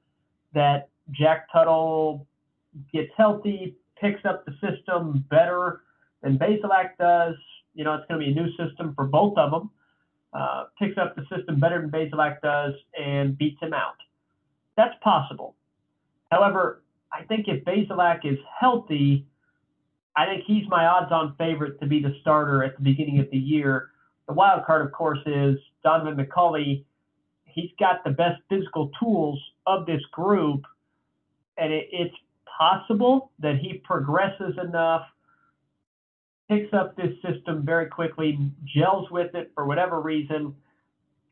that 0.54 0.90
Jack 1.12 1.52
Tuttle 1.52 2.28
gets 2.94 3.12
healthy, 3.16 3.76
picks 4.00 4.26
up 4.26 4.46
the 4.46 4.54
system 4.62 5.26
better 5.30 5.82
than 6.22 6.38
Bazelak 6.38 6.98
does. 7.00 7.36
You 7.74 7.84
know, 7.84 7.94
it's 7.94 8.06
going 8.08 8.20
to 8.20 8.26
be 8.26 8.32
a 8.32 8.36
new 8.36 8.50
system 8.58 8.94
for 8.96 9.06
both 9.06 9.38
of 9.38 9.52
them. 9.52 9.70
Uh, 10.34 10.66
picks 10.78 10.98
up 10.98 11.16
the 11.16 11.24
system 11.34 11.60
better 11.60 11.80
than 11.80 11.90
Bazelak 11.90 12.42
does 12.42 12.74
and 13.00 13.38
beats 13.38 13.62
him 13.62 13.74
out. 13.74 13.96
That's 14.78 14.94
possible. 15.04 15.56
However, 16.32 16.84
I 17.12 17.24
think 17.24 17.48
if 17.48 17.66
Bazelak 17.66 18.26
is 18.26 18.38
healthy, 18.60 19.26
I 20.16 20.26
think 20.26 20.44
he's 20.46 20.68
my 20.70 20.86
odds-on 20.86 21.36
favorite 21.38 21.80
to 21.80 21.88
be 21.88 22.02
the 22.02 22.16
starter 22.22 22.63
at 22.63 22.78
the 22.78 22.84
beginning 22.84 23.20
of 23.20 23.30
the 23.32 23.38
year. 23.38 23.90
The 24.28 24.34
wild 24.34 24.66
card, 24.66 24.86
of 24.86 24.92
course, 24.92 25.20
is 25.26 25.58
Donovan 25.84 26.24
McCulley. 26.24 26.84
He's 27.46 27.72
got 27.80 28.04
the 28.04 28.12
best 28.12 28.42
physical 28.50 28.92
tools 29.00 29.42
of 29.66 29.86
this 29.86 30.02
group, 30.12 30.63
and 31.58 31.74
it, 31.74 31.88
it's 31.92 32.16
possible 32.58 33.32
that 33.40 33.58
he 33.58 33.82
progresses 33.84 34.56
enough, 34.63 35.08
picks 36.50 36.74
up 36.74 36.96
this 36.96 37.13
system 37.26 37.66
very 37.66 37.88
quickly, 37.88 38.38
gels 38.66 39.10
with 39.10 39.34
it 39.34 39.52
for 39.56 39.66
whatever 39.66 40.02
reason, 40.02 40.56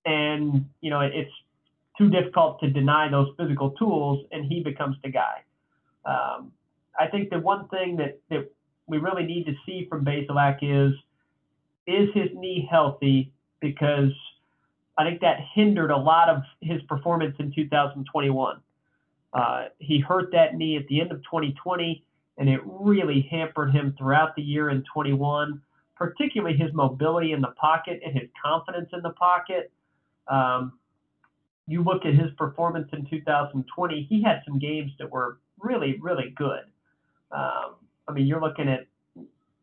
and 0.06 0.68
you 0.82 0.90
know 0.90 1.02
it's 1.02 1.32
too 1.98 2.10
difficult 2.10 2.60
to 2.62 2.70
deny 2.70 3.10
those 3.10 3.30
physical 3.38 3.72
tools, 3.72 4.26
and 4.32 4.46
he 4.46 4.62
becomes 4.62 4.98
the 5.04 5.10
guy. 5.10 5.44
Um, 6.06 6.52
I 7.00 7.08
think 7.08 7.30
the 7.30 7.40
one 7.40 7.68
thing 7.70 7.98
that, 7.98 8.20
that 8.30 8.52
we 8.88 8.98
really 8.98 9.24
need 9.24 9.46
to 9.46 9.54
see 9.66 9.88
from 9.90 10.06
Bazelak 10.06 10.60
is 10.62 10.94
is 11.88 12.10
his 12.14 12.30
knee 12.34 12.68
healthy? 12.70 13.32
Because 13.62 14.12
I 14.98 15.04
think 15.04 15.22
that 15.22 15.38
hindered 15.54 15.92
a 15.92 15.98
lot 15.98 16.30
of 16.30 16.42
his 16.62 16.82
performance 16.84 17.36
in 17.40 17.54
2021. 17.54 18.58
Uh, 19.34 19.66
he 19.80 20.00
hurt 20.00 20.32
that 20.32 20.56
knee 20.56 20.78
at 20.78 20.88
the 20.88 21.02
end 21.02 21.12
of 21.12 21.18
2020, 21.24 22.04
and 22.38 22.50
it 22.50 22.62
really 22.64 23.28
hampered 23.30 23.72
him 23.72 23.94
throughout 23.98 24.36
the 24.36 24.42
year 24.42 24.70
in 24.70 24.84
21, 24.94 25.62
particularly 25.96 26.56
his 26.56 26.74
mobility 26.74 27.34
in 27.34 27.42
the 27.42 27.54
pocket 27.60 28.02
and 28.06 28.18
his 28.18 28.30
confidence 28.44 28.90
in 28.94 29.02
the 29.02 29.12
pocket. 29.12 29.72
Um, 30.28 30.74
you 31.68 31.84
look 31.84 32.06
at 32.06 32.14
his 32.14 32.32
performance 32.38 32.88
in 32.94 33.06
2020, 33.10 34.08
he 34.10 34.22
had 34.22 34.42
some 34.46 34.60
games 34.60 34.92
that 35.00 35.10
were 35.10 35.40
really, 35.60 35.98
really 36.02 36.34
good. 36.36 36.62
Um, 37.32 37.76
I 38.08 38.12
mean, 38.14 38.28
you're 38.28 38.42
looking 38.42 38.70
at 38.70 38.88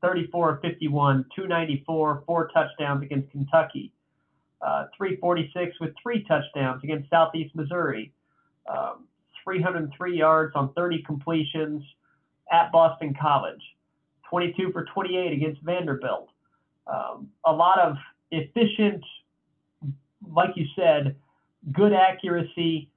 34 0.02 0.58
51, 0.62 1.24
294, 1.34 2.24
four 2.26 2.48
touchdowns 2.48 3.02
against 3.02 3.30
Kentucky, 3.30 3.92
uh, 4.60 4.86
346 4.96 5.78
with 5.80 5.90
three 6.02 6.24
touchdowns 6.24 6.82
against 6.82 7.08
Southeast 7.08 7.54
Missouri, 7.54 8.12
um, 8.68 9.06
303 9.44 10.18
yards 10.18 10.52
on 10.56 10.72
30 10.74 11.02
completions 11.02 11.82
at 12.52 12.72
Boston 12.72 13.14
College, 13.20 13.62
22 14.28 14.72
for 14.72 14.84
28 14.92 15.32
against 15.32 15.62
Vanderbilt. 15.62 16.28
Um, 16.92 17.28
a 17.46 17.52
lot 17.52 17.78
of 17.78 17.96
efficient, 18.32 19.04
like 20.28 20.50
you 20.56 20.66
said, 20.74 21.14
good 21.70 21.92
accuracy. 21.92 22.90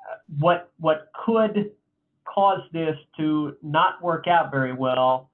Uh, 0.00 0.16
what 0.38 0.70
what 0.78 1.08
could 1.24 1.70
cause 2.24 2.60
this 2.72 2.96
to 3.16 3.56
not 3.62 4.02
work 4.02 4.26
out 4.26 4.50
very 4.50 4.72
well? 4.72 5.30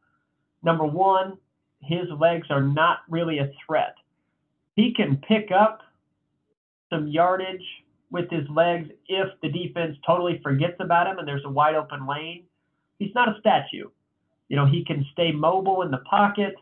Number 0.62 0.84
one, 0.84 1.38
his 1.80 2.06
legs 2.18 2.46
are 2.50 2.62
not 2.62 2.98
really 3.08 3.38
a 3.38 3.50
threat. 3.66 3.94
He 4.76 4.92
can 4.94 5.16
pick 5.16 5.50
up 5.50 5.80
some 6.90 7.08
yardage 7.08 7.64
with 8.10 8.28
his 8.30 8.48
legs 8.50 8.88
if 9.08 9.28
the 9.40 9.48
defense 9.48 9.96
totally 10.06 10.40
forgets 10.42 10.76
about 10.80 11.06
him 11.06 11.18
and 11.18 11.26
there's 11.26 11.44
a 11.44 11.50
wide 11.50 11.74
open 11.74 12.06
lane. 12.06 12.44
He's 12.98 13.14
not 13.14 13.28
a 13.28 13.38
statue. 13.40 13.88
You 14.48 14.56
know, 14.56 14.66
he 14.66 14.84
can 14.84 15.06
stay 15.12 15.30
mobile 15.32 15.82
in 15.82 15.90
the 15.90 15.98
pocket 15.98 16.54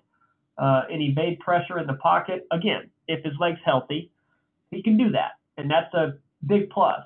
uh, 0.59 0.83
and 0.91 1.03
evade 1.03 1.41
pressure 1.41 1.79
in 1.79 1.87
the 1.87 1.95
pocket. 1.95 2.47
Again, 2.53 2.91
if 3.09 3.25
his 3.25 3.33
leg's 3.41 3.61
healthy, 3.65 4.11
he 4.71 4.83
can 4.83 4.99
do 4.99 5.11
that 5.13 5.38
and 5.59 5.71
that's 5.71 5.93
a 5.93 6.15
big 6.47 6.71
plus. 6.71 7.03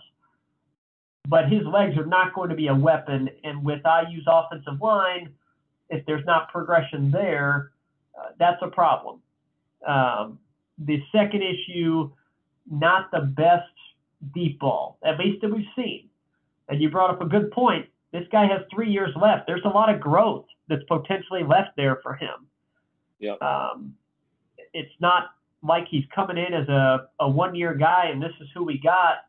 But 1.26 1.48
his 1.48 1.62
legs 1.64 1.96
are 1.96 2.06
not 2.06 2.34
going 2.34 2.50
to 2.50 2.54
be 2.54 2.68
a 2.68 2.74
weapon, 2.74 3.28
and 3.42 3.64
with 3.64 3.80
IU's 3.84 4.26
offensive 4.26 4.80
line, 4.80 5.32
if 5.88 6.04
there's 6.06 6.24
not 6.24 6.50
progression 6.50 7.10
there, 7.10 7.72
uh, 8.16 8.30
that's 8.38 8.60
a 8.62 8.68
problem. 8.68 9.20
Um, 9.86 10.38
the 10.78 11.02
second 11.12 11.42
issue, 11.42 12.10
not 12.70 13.10
the 13.10 13.20
best 13.20 13.68
deep 14.34 14.60
ball, 14.60 14.98
at 15.04 15.18
least 15.18 15.42
that 15.42 15.52
we've 15.52 15.66
seen. 15.76 16.08
And 16.68 16.80
you 16.80 16.90
brought 16.90 17.10
up 17.10 17.20
a 17.20 17.26
good 17.26 17.50
point. 17.50 17.86
This 18.12 18.24
guy 18.30 18.46
has 18.46 18.60
three 18.72 18.90
years 18.90 19.10
left. 19.20 19.46
There's 19.46 19.64
a 19.64 19.68
lot 19.68 19.92
of 19.92 20.00
growth 20.00 20.46
that's 20.68 20.82
potentially 20.88 21.42
left 21.44 21.70
there 21.76 21.98
for 22.02 22.14
him. 22.14 22.46
Yeah. 23.18 23.34
Um, 23.40 23.94
it's 24.74 24.92
not 25.00 25.30
like 25.62 25.86
he's 25.88 26.04
coming 26.14 26.36
in 26.36 26.52
as 26.54 26.68
a, 26.68 27.08
a 27.20 27.28
one 27.28 27.54
year 27.54 27.74
guy 27.74 28.06
and 28.12 28.22
this 28.22 28.32
is 28.40 28.48
who 28.54 28.64
we 28.64 28.78
got. 28.78 29.24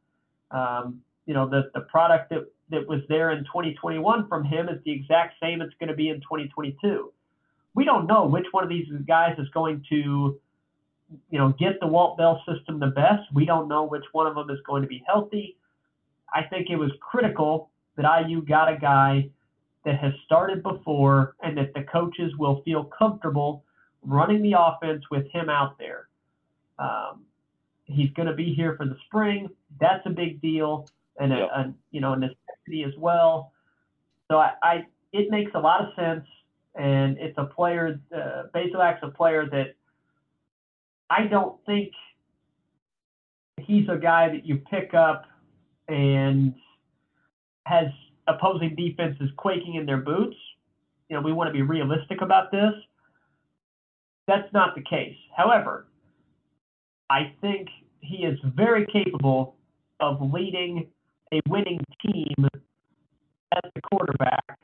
Um, 0.52 1.02
you 1.26 1.34
know, 1.34 1.48
the, 1.48 1.72
the 1.74 1.82
product 1.82 2.30
that, 2.32 2.48
that 2.70 2.88
was 2.88 3.02
there 3.08 3.32
in 3.32 3.44
2021 3.46 4.28
from 4.28 4.44
him 4.44 4.68
is 4.70 4.80
the 4.84 4.92
exact 4.92 5.36
same 5.42 5.62
it's 5.62 5.74
going 5.80 5.90
to 5.90 5.96
be 5.96 6.10
in 6.10 6.18
2022. 6.22 7.12
We 7.76 7.86
don't 7.86 8.08
know 8.08 8.26
which 8.26 8.46
one 8.52 8.64
of 8.64 8.70
these 8.70 8.88
guys 9.08 9.36
is 9.40 9.48
going 9.50 9.84
to, 9.90 10.40
you 11.30 11.40
know, 11.40 11.50
get 11.60 11.80
the 11.80 11.88
Walt 11.88 12.18
Bell 12.18 12.42
system 12.48 12.80
the 12.80 12.88
best. 12.88 13.22
We 13.34 13.46
don't 13.46 13.68
know 13.68 13.84
which 13.84 14.04
one 14.12 14.28
of 14.28 14.36
them 14.36 14.50
is 14.50 14.60
going 14.66 14.82
to 14.82 14.88
be 14.88 15.04
healthy. 15.08 15.58
I 16.34 16.44
think 16.44 16.70
it 16.70 16.76
was 16.76 16.92
critical 17.00 17.70
that 17.96 18.06
IU 18.28 18.42
got 18.42 18.72
a 18.72 18.78
guy 18.78 19.30
that 19.86 20.00
has 20.00 20.14
started 20.26 20.64
before 20.64 21.36
and 21.42 21.58
that 21.58 21.74
the 21.74 21.84
coaches 21.84 22.32
will 22.38 22.62
feel 22.64 22.86
comfortable 22.86 23.64
running 24.04 24.42
the 24.42 24.56
offense 24.58 25.04
with 25.12 25.28
him 25.32 25.50
out 25.50 25.78
there. 25.78 26.08
Um, 26.80 27.26
he's 27.86 28.12
going 28.12 28.28
to 28.28 28.34
be 28.34 28.54
here 28.54 28.76
for 28.78 28.86
the 28.86 28.96
spring. 29.06 29.50
That's 29.80 30.06
a 30.06 30.10
big 30.10 30.42
deal, 30.42 30.88
and 31.20 31.32
yep. 31.32 31.50
a, 31.54 31.60
a, 31.60 31.74
you 31.92 32.02
know 32.02 32.14
a 32.14 32.18
necessity 32.18 32.84
as 32.86 32.94
well. 32.98 33.52
So 34.30 34.38
I, 34.38 34.52
I, 34.64 34.86
it 35.12 35.30
makes 35.30 35.52
a 35.54 35.60
lot 35.60 35.82
of 35.82 35.88
sense, 35.96 36.26
and 36.76 37.18
it's 37.18 37.38
a 37.38 37.46
player. 37.46 38.00
Uh, 38.16 38.44
Bazelak's 38.54 39.04
a 39.04 39.10
player 39.10 39.48
that 39.52 39.76
I 41.10 41.28
don't 41.28 41.58
think 41.66 41.92
he's 43.62 43.88
a 43.90 43.98
guy 43.98 44.30
that 44.30 44.46
you 44.46 44.58
pick 44.58 44.94
up 44.94 45.26
and 45.88 46.56
has 47.66 47.88
opposing 48.28 48.76
defenses 48.76 49.30
quaking 49.38 49.76
in 49.76 49.86
their 49.86 49.98
boots. 49.98 50.38
You 51.10 51.18
know, 51.18 51.22
we 51.22 51.34
want 51.34 51.48
to 51.50 51.54
be 51.54 51.62
realistic 51.62 52.22
about 52.22 52.52
this. 52.52 52.74
That's 54.28 54.52
not 54.54 54.76
the 54.76 54.82
case. 54.82 55.18
However, 55.36 55.88
I 57.14 57.32
think 57.42 57.68
he 58.02 58.26
is 58.26 58.40
very 58.56 58.88
capable 58.92 59.56
of 60.00 60.18
leading 60.34 60.88
a 61.32 61.40
winning 61.48 61.80
team 62.04 62.48
as 63.54 63.72
the 63.76 63.82
quarterback. 63.82 64.58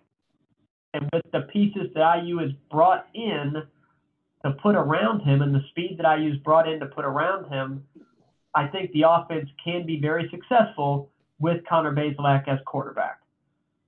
And 0.95 1.07
with 1.13 1.25
the 1.31 1.41
pieces 1.53 1.91
that 1.93 2.23
IU 2.23 2.39
has 2.39 2.49
brought 2.71 3.05
in 3.13 3.53
to 4.43 4.51
put 4.63 4.75
around 4.75 5.19
him 5.19 5.43
and 5.43 5.53
the 5.53 5.61
speed 5.69 5.99
that 6.01 6.17
IU's 6.17 6.39
brought 6.39 6.67
in 6.67 6.79
to 6.79 6.87
put 6.87 7.05
around 7.05 7.51
him, 7.51 7.83
I 8.55 8.65
think 8.65 8.93
the 8.93 9.03
offense 9.07 9.47
can 9.63 9.85
be 9.85 9.99
very 10.01 10.27
successful 10.31 11.11
with 11.39 11.63
Connor 11.69 11.93
Bazelak 11.93 12.47
as 12.47 12.57
quarterback. 12.65 13.19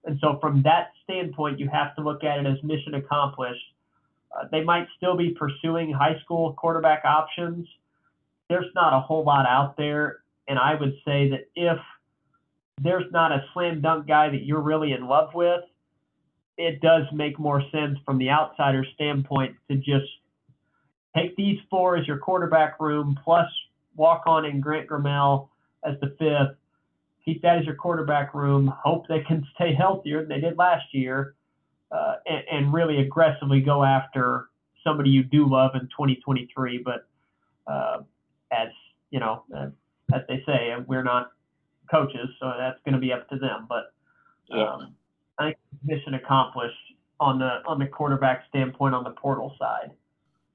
And 0.05 0.19
so, 0.21 0.37
from 0.39 0.61
that 0.63 0.91
standpoint, 1.03 1.59
you 1.59 1.67
have 1.69 1.95
to 1.95 2.03
look 2.03 2.23
at 2.23 2.37
it 2.37 2.45
as 2.45 2.61
mission 2.63 2.93
accomplished. 2.93 3.63
Uh, 4.31 4.45
they 4.51 4.63
might 4.63 4.87
still 4.97 5.17
be 5.17 5.31
pursuing 5.31 5.91
high 5.91 6.19
school 6.23 6.53
quarterback 6.53 7.03
options 7.05 7.67
there's 8.51 8.73
not 8.75 8.93
a 8.93 8.99
whole 8.99 9.23
lot 9.23 9.45
out 9.47 9.77
there. 9.77 10.23
And 10.47 10.59
I 10.59 10.75
would 10.75 10.93
say 11.05 11.29
that 11.29 11.47
if 11.55 11.77
there's 12.81 13.09
not 13.11 13.31
a 13.31 13.45
slam 13.53 13.79
dunk 13.79 14.07
guy 14.07 14.29
that 14.29 14.43
you're 14.43 14.59
really 14.59 14.91
in 14.91 15.07
love 15.07 15.33
with, 15.33 15.61
it 16.57 16.81
does 16.81 17.03
make 17.13 17.39
more 17.39 17.63
sense 17.71 17.97
from 18.05 18.17
the 18.17 18.29
outsider 18.29 18.85
standpoint 18.93 19.55
to 19.69 19.77
just 19.77 20.05
take 21.15 21.35
these 21.37 21.59
four 21.69 21.95
as 21.95 22.05
your 22.05 22.17
quarterback 22.17 22.79
room, 22.81 23.17
plus 23.23 23.47
walk 23.95 24.23
on 24.25 24.43
in 24.43 24.59
Grant 24.59 24.89
Gremel 24.89 25.47
as 25.85 25.97
the 26.01 26.13
fifth. 26.19 26.57
Keep 27.23 27.43
that 27.43 27.59
as 27.59 27.65
your 27.65 27.75
quarterback 27.75 28.33
room. 28.33 28.73
Hope 28.83 29.07
they 29.07 29.21
can 29.21 29.47
stay 29.55 29.73
healthier 29.73 30.25
than 30.25 30.29
they 30.29 30.41
did 30.41 30.57
last 30.57 30.93
year, 30.93 31.35
uh, 31.89 32.15
and, 32.25 32.43
and, 32.51 32.73
really 32.73 32.99
aggressively 32.99 33.61
go 33.61 33.83
after 33.83 34.49
somebody 34.83 35.09
you 35.09 35.23
do 35.23 35.47
love 35.47 35.71
in 35.75 35.81
2023. 35.81 36.79
But 36.79 37.07
uh, 37.67 37.99
as 38.51 38.69
you 39.09 39.19
know, 39.19 39.43
uh, 39.55 39.67
as 40.13 40.21
they 40.27 40.43
say, 40.45 40.73
we're 40.87 41.03
not 41.03 41.31
coaches, 41.89 42.29
so 42.39 42.53
that's 42.57 42.79
going 42.85 42.93
to 42.93 42.99
be 42.99 43.11
up 43.11 43.27
to 43.29 43.37
them. 43.37 43.67
But 43.67 43.93
um, 44.55 44.95
I 45.37 45.45
think 45.45 45.57
mission 45.83 46.13
accomplished 46.13 46.75
on 47.19 47.39
the 47.39 47.59
on 47.65 47.79
the 47.79 47.87
quarterback 47.87 48.45
standpoint 48.49 48.95
on 48.95 49.03
the 49.03 49.11
portal 49.11 49.55
side, 49.59 49.91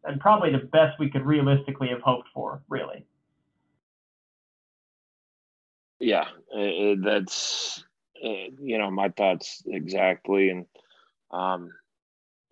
and 0.04 0.20
probably 0.20 0.52
the 0.52 0.59
best 0.59 0.98
we 0.98 1.11
could 1.11 1.24
realistically 1.24 1.88
have 1.88 2.00
hoped 2.00 2.28
for, 2.35 2.62
really. 2.68 3.06
Yeah, 5.98 6.26
that's 7.02 7.85
you 8.20 8.78
know 8.78 8.90
my 8.90 9.09
thoughts 9.09 9.62
exactly, 9.66 10.50
and 10.50 10.66
um, 11.30 11.70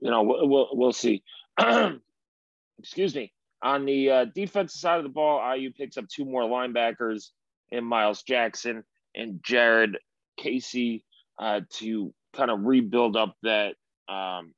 you 0.01 0.11
know 0.11 0.23
we'll 0.23 0.69
we'll 0.73 0.93
see. 0.93 1.23
Excuse 2.79 3.15
me. 3.15 3.34
On 3.65 3.87
the 3.87 4.11
uh, 4.11 4.25
defensive 4.27 4.79
side 4.79 4.99
of 4.99 5.05
the 5.05 5.09
ball, 5.09 5.41
IU 5.57 5.73
picks 5.73 5.97
up 5.97 6.07
two 6.07 6.27
more 6.27 6.43
linebackers 6.43 7.31
in 7.71 7.83
Miles 7.83 8.23
Jackson 8.23 8.85
and 9.15 9.43
Jared 9.43 9.97
Casey 10.37 11.03
uh, 11.39 11.63
to 11.79 12.13
kind 12.35 12.51
of 12.51 12.61
rebuild 12.61 13.17
up 13.17 13.37
that 13.43 13.77
um, 14.07 14.53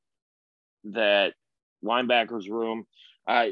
that 0.82 1.34
linebackers 1.84 2.50
room. 2.50 2.84
Uh, 3.28 3.46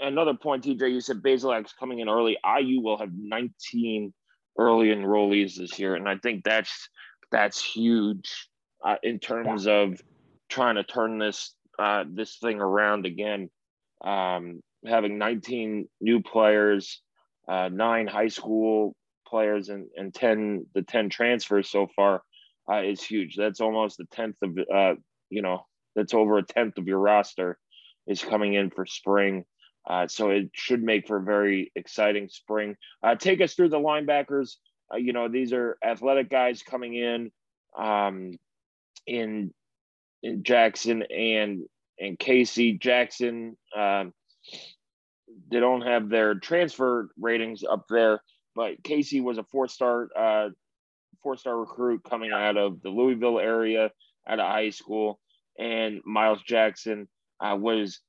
another 0.00 0.32
point, 0.32 0.64
TJ, 0.64 0.90
you 0.90 1.02
said 1.02 1.22
Bazelak's 1.22 1.74
coming 1.74 1.98
in 1.98 2.08
early. 2.08 2.38
IU 2.58 2.80
will 2.80 2.96
have 2.96 3.10
19 3.14 4.14
early 4.58 4.88
enrollees 4.88 5.56
this 5.56 5.78
year, 5.78 5.96
and 5.96 6.08
I 6.08 6.16
think 6.16 6.44
that's 6.44 6.88
that's 7.30 7.62
huge 7.62 8.48
uh, 8.82 8.96
in 9.02 9.18
terms 9.18 9.66
of 9.66 10.00
trying 10.48 10.76
to 10.76 10.84
turn 10.84 11.18
this 11.18 11.54
uh, 11.78 12.04
this 12.08 12.38
thing 12.38 12.58
around 12.60 13.04
again 13.04 13.50
um, 14.04 14.60
having 14.86 15.18
19 15.18 15.88
new 16.00 16.22
players, 16.22 17.00
uh, 17.48 17.68
nine 17.72 18.06
high 18.06 18.28
school 18.28 18.94
players, 19.26 19.68
and, 19.68 19.86
and 19.96 20.14
10 20.14 20.66
the 20.74 20.82
10 20.82 21.08
transfers 21.10 21.70
so 21.70 21.88
far 21.96 22.22
uh, 22.70 22.82
is 22.82 23.02
huge. 23.02 23.36
That's 23.36 23.60
almost 23.60 24.00
a 24.00 24.04
tenth 24.12 24.36
of 24.42 24.58
uh, 24.72 24.94
you 25.30 25.42
know 25.42 25.66
that's 25.94 26.14
over 26.14 26.38
a 26.38 26.42
tenth 26.42 26.78
of 26.78 26.86
your 26.86 26.98
roster 26.98 27.58
is 28.06 28.22
coming 28.22 28.54
in 28.54 28.70
for 28.70 28.86
spring. 28.86 29.44
Uh, 29.88 30.08
so 30.08 30.30
it 30.30 30.50
should 30.52 30.82
make 30.82 31.06
for 31.06 31.18
a 31.18 31.22
very 31.22 31.70
exciting 31.76 32.28
spring. 32.28 32.76
Uh, 33.02 33.14
take 33.14 33.40
us 33.40 33.54
through 33.54 33.68
the 33.68 33.78
linebackers 33.78 34.56
Uh, 34.92 34.96
you 34.98 35.12
know, 35.12 35.28
these 35.28 35.52
are 35.52 35.76
athletic 35.84 36.28
guys 36.30 36.62
coming 36.62 36.94
in, 36.94 37.30
um, 37.78 38.32
in 39.06 39.52
in 40.22 40.42
Jackson 40.42 41.02
and 41.04 41.62
and 41.98 42.18
Casey 42.18 42.74
Jackson. 42.74 43.56
Um, 43.76 44.12
they 45.50 45.60
don't 45.60 45.82
have 45.82 46.08
their 46.08 46.34
transfer 46.34 47.10
ratings 47.18 47.64
up 47.64 47.86
there, 47.88 48.20
but 48.54 48.82
Casey 48.82 49.20
was 49.20 49.38
a 49.38 49.44
four 49.44 49.68
star 49.68 50.08
uh, 50.16 50.48
four 51.22 51.36
star 51.36 51.58
recruit 51.58 52.02
coming 52.08 52.32
out 52.32 52.56
of 52.56 52.82
the 52.82 52.90
Louisville 52.90 53.38
area 53.38 53.90
out 54.28 54.40
of 54.40 54.46
high 54.46 54.70
school, 54.70 55.20
and 55.58 56.00
Myles 56.04 56.42
Jackson 56.42 57.08
uh, 57.40 57.56
was 57.58 58.00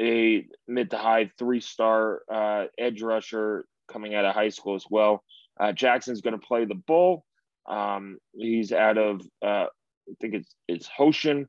a 0.00 0.46
mid 0.66 0.90
to 0.90 0.98
high 0.98 1.30
three 1.38 1.60
star 1.60 2.22
uh, 2.32 2.66
edge 2.78 3.02
rusher 3.02 3.66
coming 3.88 4.14
out 4.14 4.24
of 4.24 4.34
high 4.34 4.50
school 4.50 4.74
as 4.74 4.84
well. 4.88 5.22
Uh, 5.58 5.72
Jackson's 5.72 6.20
going 6.20 6.38
to 6.38 6.46
play 6.46 6.64
the 6.64 6.74
bull. 6.74 7.24
Um, 7.68 8.18
he's 8.32 8.72
out 8.72 8.96
of 8.96 9.20
uh, 9.44 9.66
I 10.08 10.14
think 10.20 10.34
it's 10.34 10.54
it's 10.68 10.88
Hoschton, 10.88 11.46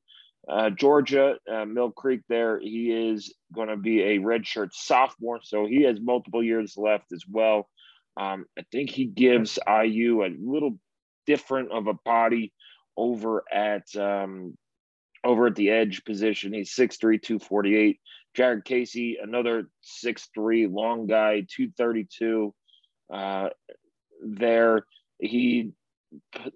uh, 0.50 0.70
Georgia, 0.72 1.36
uh, 1.52 1.66
Mill 1.66 1.92
Creek. 1.92 2.22
There, 2.28 2.60
he 2.60 2.92
is 2.92 3.34
going 3.54 3.70
to 3.70 3.78
be 3.78 4.02
a 4.02 4.20
redshirt 4.20 4.70
sophomore, 4.74 5.40
so 5.44 5.66
he 5.66 5.84
has 5.84 6.00
multiple 6.02 6.44
years 6.44 6.76
left 6.76 7.12
as 7.14 7.24
well. 7.28 7.70
Um, 8.18 8.46
I 8.58 8.64
think 8.72 8.90
he 8.90 9.06
gives 9.06 9.60
IU 9.68 10.24
a 10.24 10.30
little 10.40 10.80
different 11.28 11.72
of 11.72 11.88
a 11.88 11.94
body 11.94 12.52
over 12.98 13.44
at 13.52 13.96
um, 13.96 14.58
over 15.24 15.48
at 15.48 15.56
the 15.56 15.70
edge 15.70 16.04
position. 16.04 16.54
He's 16.54 16.74
6'3", 16.76 17.22
248. 17.22 18.00
Jared 18.36 18.66
Casey, 18.66 19.18
another 19.22 19.70
6'3", 20.04 20.74
long 20.74 21.08
guy, 21.08 21.46
232. 21.56 22.54
Uh, 23.12 23.50
there, 24.26 24.86
he 25.20 25.72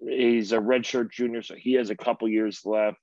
he's 0.00 0.52
a 0.52 0.58
redshirt 0.58 1.10
junior, 1.10 1.42
so 1.42 1.54
he 1.54 1.74
has 1.74 1.90
a 1.90 1.96
couple 1.96 2.28
years 2.28 2.60
left. 2.64 2.98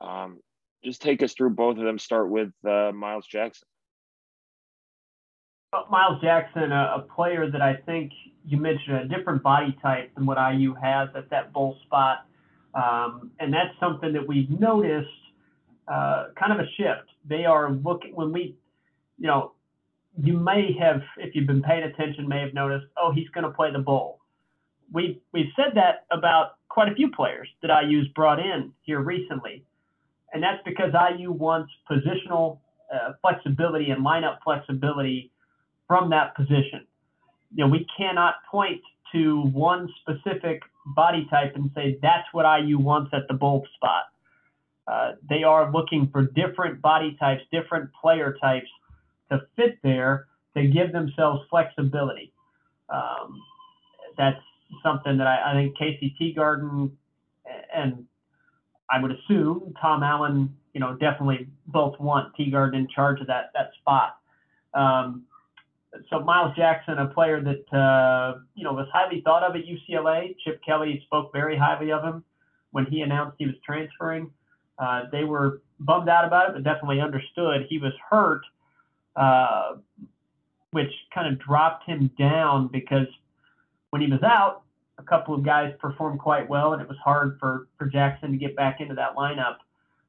Um, 0.00 0.40
just 0.84 1.02
take 1.02 1.22
us 1.22 1.34
through 1.34 1.50
both 1.50 1.76
of 1.78 1.84
them. 1.84 1.98
Start 1.98 2.30
with 2.30 2.50
uh, 2.66 2.92
Myles 2.94 3.26
Jackson. 3.26 3.66
Myles 5.90 6.20
Jackson, 6.22 6.72
a, 6.72 6.96
a, 6.96 7.00
player 7.14 7.50
that 7.50 7.60
I 7.60 7.74
think 7.74 8.12
you 8.46 8.56
mentioned 8.56 8.96
a 8.96 9.04
different 9.08 9.42
body 9.42 9.76
type 9.82 10.14
than 10.14 10.24
what 10.24 10.38
IU 10.38 10.74
has 10.74 11.10
at 11.14 11.28
that 11.30 11.52
bull 11.52 11.76
spot. 11.84 12.26
Um, 12.74 13.32
and 13.38 13.52
that's 13.52 13.78
something 13.78 14.12
that 14.14 14.26
we've 14.26 14.48
noticed 14.48 15.08
uh, 15.86 16.28
kind 16.38 16.52
of 16.52 16.60
a 16.60 16.68
shift. 16.76 17.10
They 17.28 17.44
are 17.44 17.72
looking, 17.72 18.14
when 18.14 18.32
we, 18.32 18.56
you 19.18 19.26
know, 19.26 19.52
you 20.22 20.38
may 20.38 20.72
have, 20.80 21.02
if 21.18 21.34
you've 21.34 21.46
been 21.46 21.62
paying 21.62 21.82
attention, 21.84 22.26
may 22.26 22.40
have 22.40 22.54
noticed, 22.54 22.86
oh, 22.96 23.12
he's 23.12 23.28
going 23.30 23.44
to 23.44 23.50
play 23.50 23.70
the 23.70 23.78
bull. 23.78 24.20
We, 24.92 25.20
we've 25.32 25.52
said 25.54 25.72
that 25.74 26.06
about 26.10 26.52
quite 26.68 26.90
a 26.90 26.94
few 26.94 27.10
players 27.10 27.48
that 27.60 27.70
IU's 27.84 28.08
brought 28.08 28.38
in 28.38 28.72
here 28.82 29.00
recently. 29.00 29.64
And 30.32 30.42
that's 30.42 30.62
because 30.64 30.92
IU 31.16 31.32
wants 31.32 31.72
positional 31.90 32.58
uh, 32.92 33.12
flexibility 33.20 33.90
and 33.90 34.04
lineup 34.04 34.38
flexibility 34.44 35.30
from 35.86 36.10
that 36.10 36.36
position. 36.36 36.86
You 37.54 37.64
know, 37.64 37.70
we 37.70 37.86
cannot 37.96 38.34
point 38.50 38.80
to 39.12 39.42
one 39.42 39.88
specific 40.02 40.62
body 40.94 41.26
type 41.30 41.52
and 41.54 41.70
say 41.74 41.98
that's 42.02 42.26
what 42.32 42.44
IU 42.60 42.78
wants 42.78 43.10
at 43.14 43.26
the 43.28 43.34
bull 43.34 43.66
spot. 43.74 44.04
Uh, 44.86 45.12
they 45.28 45.42
are 45.42 45.70
looking 45.70 46.08
for 46.10 46.22
different 46.22 46.80
body 46.80 47.16
types, 47.20 47.42
different 47.52 47.90
player 48.00 48.36
types 48.40 48.68
to 49.30 49.40
fit 49.56 49.78
there 49.82 50.26
to 50.56 50.66
give 50.66 50.92
themselves 50.92 51.42
flexibility. 51.50 52.32
Um, 52.88 53.40
that's 54.16 54.40
something 54.82 55.18
that 55.18 55.26
I, 55.26 55.50
I 55.50 55.54
think 55.54 55.76
Kasey 55.76 56.14
Teegardin 56.18 56.90
and 57.74 58.06
I 58.90 59.00
would 59.00 59.12
assume 59.12 59.74
Tom 59.80 60.02
Allen, 60.02 60.54
you 60.72 60.80
know, 60.80 60.96
definitely 60.96 61.48
both 61.66 61.98
want 62.00 62.34
Teegardin 62.36 62.74
in 62.74 62.88
charge 62.88 63.20
of 63.20 63.26
that 63.26 63.50
that 63.54 63.70
spot. 63.80 64.16
Um, 64.74 65.24
so 66.10 66.20
Myles 66.20 66.54
Jackson, 66.56 66.98
a 66.98 67.06
player 67.06 67.42
that 67.42 67.76
uh, 67.76 68.38
you 68.54 68.64
know 68.64 68.72
was 68.72 68.88
highly 68.92 69.20
thought 69.22 69.42
of 69.42 69.56
at 69.56 69.62
UCLA. 69.64 70.36
Chip 70.44 70.60
Kelly 70.64 71.02
spoke 71.06 71.32
very 71.32 71.56
highly 71.56 71.92
of 71.92 72.02
him 72.02 72.24
when 72.70 72.86
he 72.86 73.00
announced 73.02 73.36
he 73.38 73.46
was 73.46 73.54
transferring. 73.64 74.30
Uh, 74.78 75.04
they 75.10 75.24
were 75.24 75.62
bummed 75.80 76.08
out 76.08 76.24
about 76.24 76.50
it, 76.50 76.54
but 76.54 76.62
definitely 76.62 77.00
understood 77.00 77.66
he 77.68 77.78
was 77.78 77.92
hurt, 78.10 78.42
uh, 79.16 79.76
which 80.70 80.92
kind 81.12 81.32
of 81.32 81.40
dropped 81.40 81.84
him 81.84 82.10
down 82.18 82.68
because 82.68 83.06
when 83.90 84.02
he 84.02 84.08
was 84.08 84.22
out, 84.22 84.62
a 84.98 85.02
couple 85.02 85.34
of 85.34 85.44
guys 85.44 85.72
performed 85.78 86.20
quite 86.20 86.48
well, 86.48 86.72
and 86.72 86.82
it 86.82 86.88
was 86.88 86.98
hard 87.02 87.38
for 87.40 87.68
for 87.78 87.86
Jackson 87.86 88.32
to 88.32 88.36
get 88.36 88.56
back 88.56 88.80
into 88.80 88.94
that 88.94 89.16
lineup. 89.16 89.56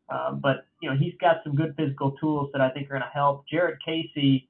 Uh, 0.09 0.33
but 0.33 0.65
you 0.81 0.89
know 0.89 0.95
he's 0.97 1.13
got 1.21 1.37
some 1.43 1.55
good 1.55 1.75
physical 1.77 2.11
tools 2.13 2.49
that 2.53 2.61
I 2.61 2.69
think 2.69 2.87
are 2.87 2.97
going 2.97 3.01
to 3.01 3.09
help. 3.13 3.45
Jared 3.47 3.77
Casey 3.85 4.49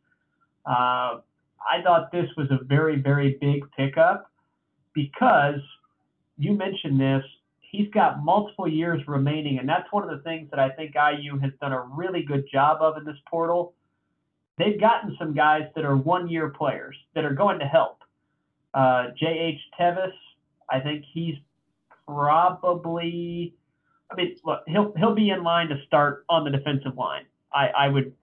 uh, 0.66 1.20
I 1.60 1.82
thought 1.84 2.12
this 2.12 2.30
was 2.38 2.48
a 2.52 2.64
very, 2.64 3.02
very 3.02 3.38
big 3.42 3.64
pickup 3.76 4.32
because 4.94 5.60
you 6.38 6.54
mentioned 6.54 7.00
this. 7.00 7.24
He's 7.60 7.90
got 7.90 8.24
multiple 8.24 8.68
years 8.68 9.02
remaining, 9.08 9.60
and 9.60 9.68
that's 9.68 9.92
one 9.92 10.04
of 10.04 10.10
the 10.10 10.24
things 10.24 10.50
that 10.52 10.60
I 10.60 10.70
think 10.70 10.96
IU 10.96 11.38
has 11.40 11.52
done 11.62 11.72
a 11.72 11.82
really 11.82 12.24
good 12.24 12.46
job 12.52 12.82
of 12.82 12.98
in 12.98 13.06
this 13.06 13.18
portal. 13.30 13.74
They've 14.58 14.80
gotten 14.80 15.16
some 15.20 15.34
guys 15.34 15.64
that 15.76 15.86
are 15.86 15.96
one-year 15.96 16.50
players 16.50 16.96
that 17.14 17.26
are 17.26 17.34
going 17.34 17.60
to 17.60 17.66
help. 17.66 18.00
Uh, 18.74 19.08
J.H. 19.18 19.60
Tevis, 19.80 20.14
I 20.72 20.80
think 20.80 21.06
he's 21.14 21.36
probably. 22.08 23.56
I 24.12 24.16
mean, 24.16 24.36
look, 24.44 24.62
he'll 24.68 24.94
he'll 24.98 25.16
be 25.16 25.30
in 25.30 25.44
line 25.44 25.70
to 25.70 25.78
start 25.86 26.26
on 26.30 26.44
the 26.44 26.52
defensive 26.52 26.98
line. 26.98 27.26
I, 27.54 27.68
I 27.68 27.88
would 27.88 28.14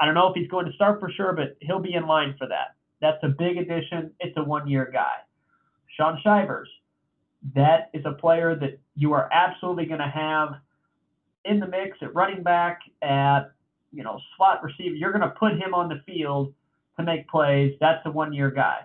I 0.00 0.06
don't 0.06 0.14
know 0.14 0.28
if 0.28 0.34
he's 0.34 0.48
going 0.48 0.66
to 0.66 0.72
start 0.72 0.98
for 0.98 1.10
sure, 1.10 1.34
but 1.34 1.56
he'll 1.60 1.78
be 1.78 1.94
in 1.94 2.06
line 2.06 2.34
for 2.38 2.48
that. 2.48 2.74
That's 3.02 3.22
a 3.22 3.28
big 3.28 3.58
addition. 3.58 4.12
It's 4.18 4.36
a 4.36 4.42
one 4.42 4.66
year 4.66 4.90
guy. 4.90 5.16
Shaun 5.96 6.18
Shivers, 6.22 6.68
that 7.54 7.90
is 7.92 8.04
a 8.06 8.12
player 8.12 8.54
that 8.56 8.78
you 8.96 9.12
are 9.12 9.28
absolutely 9.32 9.84
going 9.84 10.00
to 10.00 10.08
have 10.08 10.54
in 11.44 11.60
the 11.60 11.66
mix 11.66 11.98
at 12.00 12.14
running 12.14 12.42
back, 12.42 12.80
at 13.02 13.52
you 13.92 14.02
know 14.02 14.18
slot 14.36 14.62
receiver. 14.62 14.94
You're 14.94 15.12
going 15.12 15.22
to 15.22 15.34
put 15.38 15.52
him 15.52 15.74
on 15.74 15.88
the 15.88 16.00
field 16.06 16.54
to 16.98 17.04
make 17.04 17.28
plays. 17.28 17.74
That's 17.80 18.04
a 18.06 18.10
one 18.10 18.32
year 18.32 18.50
guy. 18.50 18.78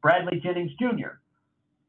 Bradley 0.00 0.40
Jennings 0.40 0.72
Jr. 0.78 1.18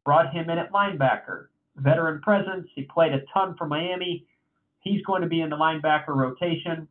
brought 0.05 0.31
him 0.31 0.49
in 0.49 0.57
at 0.57 0.71
linebacker. 0.71 1.47
Veteran 1.77 2.21
presence. 2.21 2.67
He 2.73 2.83
played 2.83 3.13
a 3.13 3.21
ton 3.33 3.55
for 3.57 3.67
Miami. 3.67 4.25
He's 4.79 5.01
going 5.03 5.23
to 5.23 5.27
be 5.27 5.41
in 5.41 5.49
the 5.49 5.57
linebacker 5.57 6.15
rotation. 6.15 6.87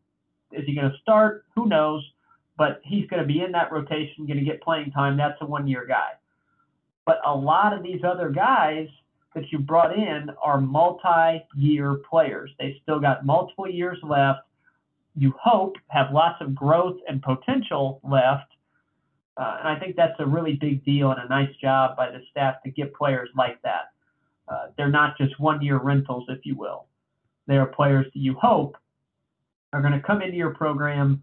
Is 0.53 0.67
he 0.67 0.75
going 0.75 0.91
to 0.91 0.99
start? 1.01 1.47
Who 1.55 1.67
knows? 1.67 2.05
But 2.59 2.81
he's 2.85 3.07
going 3.09 3.23
to 3.23 3.27
be 3.27 3.41
in 3.41 3.53
that 3.53 3.73
rotation, 3.73 4.27
going 4.27 4.39
to 4.39 4.45
get 4.45 4.63
playing 4.63 4.91
time. 4.91 5.17
That's 5.17 5.39
a 5.41 5.47
one 5.47 5.67
year 5.67 5.87
guy. 5.89 6.11
But 7.07 7.21
a 7.25 7.35
lot 7.35 7.73
of 7.73 7.83
these 7.83 8.03
other 8.05 8.31
guys 8.31 8.89
that 9.35 9.51
you 9.51 9.59
brought 9.59 9.97
in 9.97 10.31
are 10.43 10.61
multi 10.61 11.45
year 11.57 12.01
players. 12.09 12.51
They 12.59 12.79
still 12.83 13.01
got 13.01 13.27
multiple 13.27 13.69
years 13.69 13.99
left. 14.03 14.41
You 15.17 15.35
hope 15.41 15.77
have 15.89 16.13
lots 16.13 16.41
of 16.41 16.55
growth 16.55 16.97
and 17.09 17.23
potential 17.23 18.01
left. 18.03 18.54
Uh, 19.37 19.57
and 19.61 19.69
I 19.69 19.79
think 19.79 19.97
that's 19.97 20.19
a 20.21 20.27
really 20.27 20.55
big 20.55 20.85
deal 20.85 21.11
and 21.11 21.21
a 21.21 21.29
nice 21.29 21.55
job 21.61 21.97
by 21.97 22.11
the 22.11 22.21
staff 22.31 22.63
to 22.65 22.71
get 22.71 22.95
players 22.95 23.29
like 23.37 23.61
that. 23.63 23.93
Uh, 24.49 24.67
they're 24.77 24.91
not 24.91 25.17
just 25.19 25.39
one 25.41 25.61
year 25.63 25.79
rentals, 25.79 26.25
if 26.29 26.41
you 26.45 26.55
will. 26.57 26.87
They 27.47 27.57
are 27.57 27.67
players 27.67 28.07
that 28.07 28.19
you 28.19 28.35
hope 28.35 28.77
are 29.75 29.81
going 29.81 29.93
to 29.93 30.01
come 30.01 30.23
into 30.23 30.37
your 30.37 30.55
program, 30.55 31.23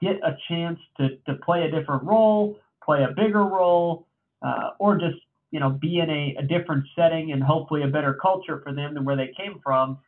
get 0.00 0.16
a 0.22 0.36
chance 0.48 0.78
to, 0.98 1.16
to 1.26 1.34
play 1.44 1.64
a 1.64 1.70
different 1.70 2.04
role, 2.04 2.58
play 2.82 3.02
a 3.02 3.08
bigger 3.08 3.42
role, 3.44 4.06
uh, 4.42 4.70
or 4.78 4.96
just 4.96 5.16
you 5.50 5.58
know 5.58 5.70
be 5.70 5.98
in 5.98 6.08
a, 6.08 6.36
a 6.38 6.42
different 6.42 6.84
setting 6.94 7.32
and 7.32 7.42
hopefully 7.42 7.82
a 7.82 7.88
better 7.88 8.14
culture 8.14 8.60
for 8.62 8.72
them 8.72 8.94
than 8.94 9.04
where 9.04 9.16
they 9.16 9.32
came 9.36 9.60
from, 9.64 9.98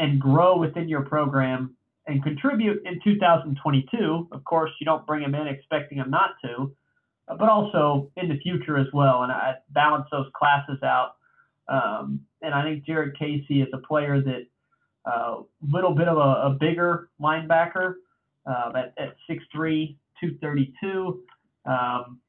and 0.00 0.20
grow 0.20 0.58
within 0.58 0.88
your 0.88 1.02
program 1.02 1.76
and 2.06 2.22
contribute 2.22 2.82
in 2.84 3.00
2022. 3.02 4.28
Of 4.32 4.44
course, 4.44 4.70
you 4.80 4.84
don't 4.84 5.06
bring 5.06 5.22
him 5.22 5.34
in 5.34 5.46
expecting 5.46 5.98
him 5.98 6.10
not 6.10 6.30
to, 6.44 6.74
uh, 7.28 7.36
but 7.36 7.48
also 7.48 8.10
in 8.16 8.28
the 8.28 8.38
future 8.38 8.78
as 8.78 8.86
well. 8.92 9.22
And 9.22 9.32
I 9.32 9.54
balance 9.70 10.06
those 10.10 10.26
classes 10.34 10.82
out. 10.82 11.16
Um, 11.68 12.20
and 12.42 12.54
I 12.54 12.62
think 12.62 12.84
Jared 12.84 13.18
Casey 13.18 13.60
is 13.62 13.68
a 13.72 13.78
player 13.78 14.20
that 14.20 14.46
a 15.06 15.10
uh, 15.10 15.42
little 15.72 15.94
bit 15.94 16.08
of 16.08 16.16
a, 16.16 16.48
a 16.48 16.56
bigger 16.58 17.10
linebacker 17.20 17.94
uh, 18.44 18.72
at, 18.74 18.94
at 18.98 19.16
6'3", 19.30 19.96
232. 20.20 21.22
Um, 21.64 22.20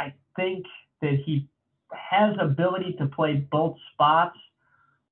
I 0.00 0.14
think 0.34 0.64
that 1.02 1.18
he 1.24 1.46
has 1.92 2.36
ability 2.40 2.96
to 2.98 3.06
play 3.06 3.46
both 3.50 3.76
spots, 3.92 4.38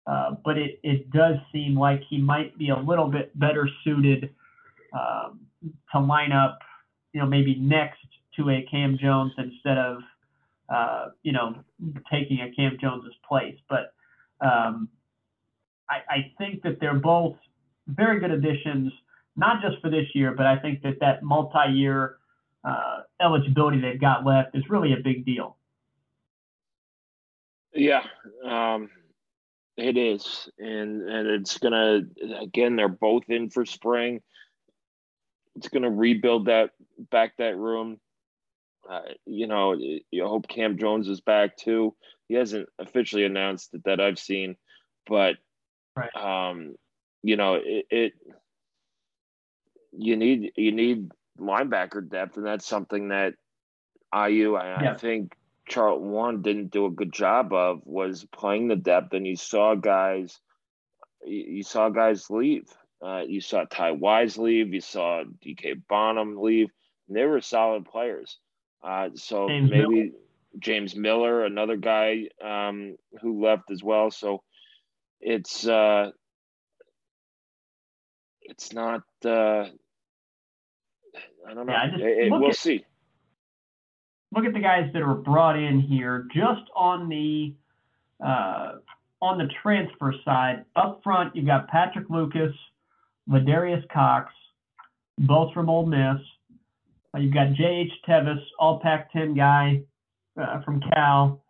uh, 0.06 0.36
but 0.44 0.56
it, 0.56 0.78
it 0.82 1.10
does 1.10 1.36
seem 1.52 1.78
like 1.78 2.00
he 2.08 2.18
might 2.18 2.56
be 2.58 2.70
a 2.70 2.78
little 2.78 3.08
bit 3.08 3.36
better 3.38 3.68
suited 3.84 4.30
um, 4.92 5.40
to 5.92 6.00
line 6.00 6.32
up, 6.32 6.58
you 7.12 7.20
know, 7.20 7.26
maybe 7.26 7.56
next 7.56 7.98
to 8.36 8.50
a 8.50 8.66
Cam 8.70 8.98
Jones 9.00 9.32
instead 9.38 9.78
of 9.78 9.98
uh, 10.68 11.10
you 11.22 11.32
know, 11.32 11.54
taking 12.10 12.40
a 12.40 12.50
Cam 12.54 12.76
Jones's 12.80 13.14
place. 13.28 13.56
But 13.68 13.94
um, 14.40 14.88
I, 15.88 15.98
I 16.08 16.32
think 16.38 16.62
that 16.62 16.80
they're 16.80 16.94
both 16.94 17.36
very 17.86 18.18
good 18.18 18.32
additions, 18.32 18.92
not 19.36 19.62
just 19.62 19.80
for 19.80 19.90
this 19.90 20.06
year, 20.14 20.34
but 20.36 20.46
I 20.46 20.58
think 20.58 20.82
that 20.82 20.98
that 21.00 21.22
multi-year 21.22 22.16
uh, 22.64 23.02
eligibility 23.20 23.80
they've 23.80 24.00
got 24.00 24.26
left 24.26 24.56
is 24.56 24.64
really 24.68 24.92
a 24.92 24.96
big 25.02 25.24
deal. 25.24 25.56
Yeah, 27.72 28.02
um, 28.44 28.90
it 29.76 29.96
is, 29.96 30.48
and 30.58 31.02
and 31.02 31.28
it's 31.28 31.58
gonna 31.58 32.00
again. 32.40 32.76
They're 32.76 32.88
both 32.88 33.24
in 33.28 33.50
for 33.50 33.64
spring. 33.64 34.20
It's 35.56 35.68
gonna 35.68 35.90
rebuild 35.90 36.46
that 36.46 36.70
back 37.10 37.36
that 37.38 37.56
room. 37.56 37.98
Uh, 38.88 39.00
you 39.26 39.46
know, 39.46 39.74
you 39.74 40.26
hope 40.26 40.48
Cam 40.48 40.78
Jones 40.78 41.08
is 41.08 41.20
back 41.20 41.56
too. 41.56 41.94
He 42.28 42.34
hasn't 42.34 42.68
officially 42.78 43.24
announced 43.24 43.74
it 43.74 43.84
that 43.84 44.00
I've 44.00 44.18
seen, 44.18 44.56
but 45.06 45.36
right. 45.94 46.14
um, 46.16 46.76
you 47.22 47.36
know, 47.36 47.54
it, 47.54 47.86
it 47.90 48.12
you 49.92 50.16
need 50.16 50.52
you 50.56 50.72
need 50.72 51.10
linebacker 51.38 52.08
depth, 52.08 52.36
and 52.36 52.46
that's 52.46 52.66
something 52.66 53.08
that 53.08 53.34
IU 54.14 54.54
I, 54.54 54.82
yeah. 54.82 54.92
I 54.92 54.94
think 54.94 55.36
Charlton 55.68 56.10
Warren 56.10 56.42
didn't 56.42 56.70
do 56.70 56.86
a 56.86 56.90
good 56.90 57.12
job 57.12 57.52
of 57.52 57.80
was 57.84 58.24
playing 58.32 58.68
the 58.68 58.76
depth, 58.76 59.12
and 59.12 59.26
you 59.26 59.36
saw 59.36 59.74
guys 59.74 60.38
you 61.24 61.62
saw 61.62 61.88
guys 61.88 62.30
leave. 62.30 62.68
Uh, 63.04 63.22
you 63.26 63.40
saw 63.40 63.64
Ty 63.64 63.92
Wise 63.92 64.38
leave. 64.38 64.72
You 64.72 64.80
saw 64.80 65.24
DK 65.44 65.82
Bonhomme 65.88 66.38
leave. 66.38 66.70
And 67.08 67.16
they 67.16 67.24
were 67.24 67.40
solid 67.40 67.84
players. 67.84 68.38
Uh, 68.82 69.10
so 69.14 69.48
James 69.48 69.70
maybe 69.70 69.86
Miller. 69.86 70.08
James 70.58 70.96
Miller, 70.96 71.44
another 71.44 71.76
guy 71.76 72.28
um, 72.42 72.96
who 73.20 73.44
left 73.44 73.70
as 73.70 73.82
well. 73.82 74.10
So 74.10 74.42
it's 75.20 75.66
uh, 75.66 76.10
it's 78.42 78.72
not. 78.72 79.02
Uh, 79.24 79.66
I 81.48 81.54
don't 81.54 81.66
know. 81.66 81.72
Yeah, 81.72 81.96
it, 81.96 82.30
we'll 82.30 82.48
at, 82.48 82.56
see. 82.56 82.84
Look 84.34 84.44
at 84.44 84.52
the 84.52 84.60
guys 84.60 84.90
that 84.92 85.02
are 85.02 85.14
brought 85.14 85.56
in 85.56 85.80
here, 85.80 86.26
just 86.34 86.62
on 86.74 87.08
the 87.08 87.54
uh, 88.24 88.72
on 89.22 89.38
the 89.38 89.48
transfer 89.62 90.14
side. 90.24 90.64
Up 90.74 91.00
front, 91.02 91.34
you've 91.34 91.46
got 91.46 91.68
Patrick 91.68 92.10
Lucas, 92.10 92.52
Ladarius 93.28 93.88
Cox, 93.90 94.32
both 95.18 95.52
from 95.52 95.70
Ole 95.70 95.86
Miss. 95.86 96.20
Uh, 97.14 97.18
you've 97.18 97.34
got 97.34 97.52
J.H. 97.54 97.92
Tevis, 98.06 98.38
all 98.58 98.80
Pac 98.80 99.12
10 99.12 99.34
guy 99.34 99.80
uh, 100.40 100.62
from 100.62 100.80
Cal, 100.92 101.42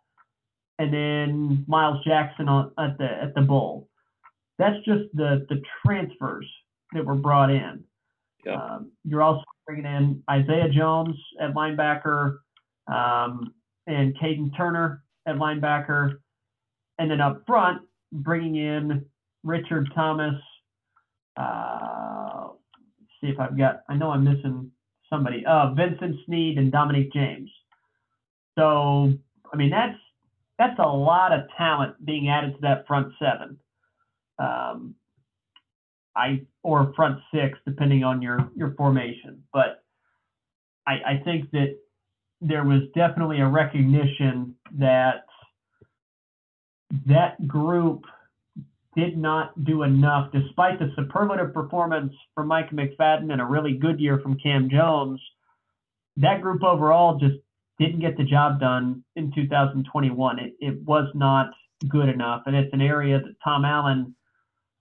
and 0.79 0.93
then 0.93 1.65
Myles 1.67 2.03
Jackson 2.05 2.47
on, 2.47 2.71
at 2.77 2.97
the 2.97 3.05
at 3.05 3.33
the 3.35 3.41
Bull. 3.41 3.87
That's 4.57 4.77
just 4.85 5.03
the 5.13 5.45
the 5.49 5.61
transfers 5.85 6.47
that 6.93 7.05
were 7.05 7.15
brought 7.15 7.49
in. 7.49 7.83
Yeah. 8.45 8.61
Um, 8.61 8.91
you're 9.03 9.21
also 9.21 9.43
bringing 9.65 9.85
in 9.85 10.23
Isaiah 10.29 10.69
Jones 10.69 11.15
at 11.41 11.53
linebacker 11.53 12.37
um, 12.87 13.53
and 13.85 14.17
Caden 14.17 14.55
Turner 14.55 15.03
at 15.25 15.35
linebacker, 15.35 16.17
and 16.99 17.11
then 17.11 17.21
up 17.21 17.43
front 17.45 17.81
bringing 18.11 18.55
in 18.55 19.05
Richard 19.43 19.89
Thomas. 19.93 20.35
Uh, 21.35 22.49
see 23.21 23.27
if 23.27 23.39
I've 23.39 23.57
got. 23.57 23.83
I 23.89 23.95
know 23.95 24.11
I'm 24.11 24.23
missing 24.23 24.71
somebody. 25.09 25.45
Uh, 25.45 25.73
Vincent 25.73 26.15
Sneed 26.25 26.57
and 26.57 26.71
Dominic 26.71 27.11
James. 27.13 27.49
So 28.57 29.13
I 29.51 29.55
mean 29.55 29.69
that's 29.69 29.97
that's 30.57 30.79
a 30.79 30.87
lot 30.87 31.31
of 31.31 31.41
talent 31.57 32.03
being 32.03 32.29
added 32.29 32.55
to 32.55 32.61
that 32.61 32.87
front 32.87 33.13
seven. 33.19 33.57
Um, 34.39 34.95
I 36.15 36.41
or 36.63 36.93
front 36.95 37.19
six, 37.33 37.57
depending 37.65 38.03
on 38.03 38.21
your 38.21 38.49
your 38.55 38.73
formation. 38.75 39.43
But 39.53 39.83
I, 40.85 40.93
I 40.93 41.21
think 41.23 41.51
that 41.51 41.77
there 42.41 42.63
was 42.63 42.81
definitely 42.95 43.39
a 43.39 43.47
recognition 43.47 44.55
that 44.77 45.25
that 47.05 47.47
group 47.47 48.05
did 48.95 49.17
not 49.17 49.63
do 49.63 49.83
enough, 49.83 50.31
despite 50.31 50.79
the 50.79 50.91
superlative 50.95 51.53
performance 51.53 52.13
from 52.33 52.47
Micah 52.47 52.73
McFadden 52.73 53.31
and 53.31 53.41
a 53.41 53.45
really 53.45 53.77
good 53.77 53.99
year 53.99 54.19
from 54.19 54.39
Cam 54.39 54.69
Jones. 54.69 55.21
That 56.17 56.41
group 56.41 56.63
overall 56.63 57.19
just 57.19 57.35
didn't 57.79 57.99
get 57.99 58.17
the 58.17 58.23
job 58.23 58.59
done 58.59 59.03
in 59.15 59.31
2021. 59.35 60.39
It, 60.39 60.53
it 60.59 60.81
was 60.81 61.07
not 61.13 61.51
good 61.87 62.09
enough, 62.09 62.43
and 62.47 62.55
it's 62.55 62.73
an 62.73 62.81
area 62.81 63.19
that 63.19 63.35
Tom 63.43 63.65
Allen 63.65 64.15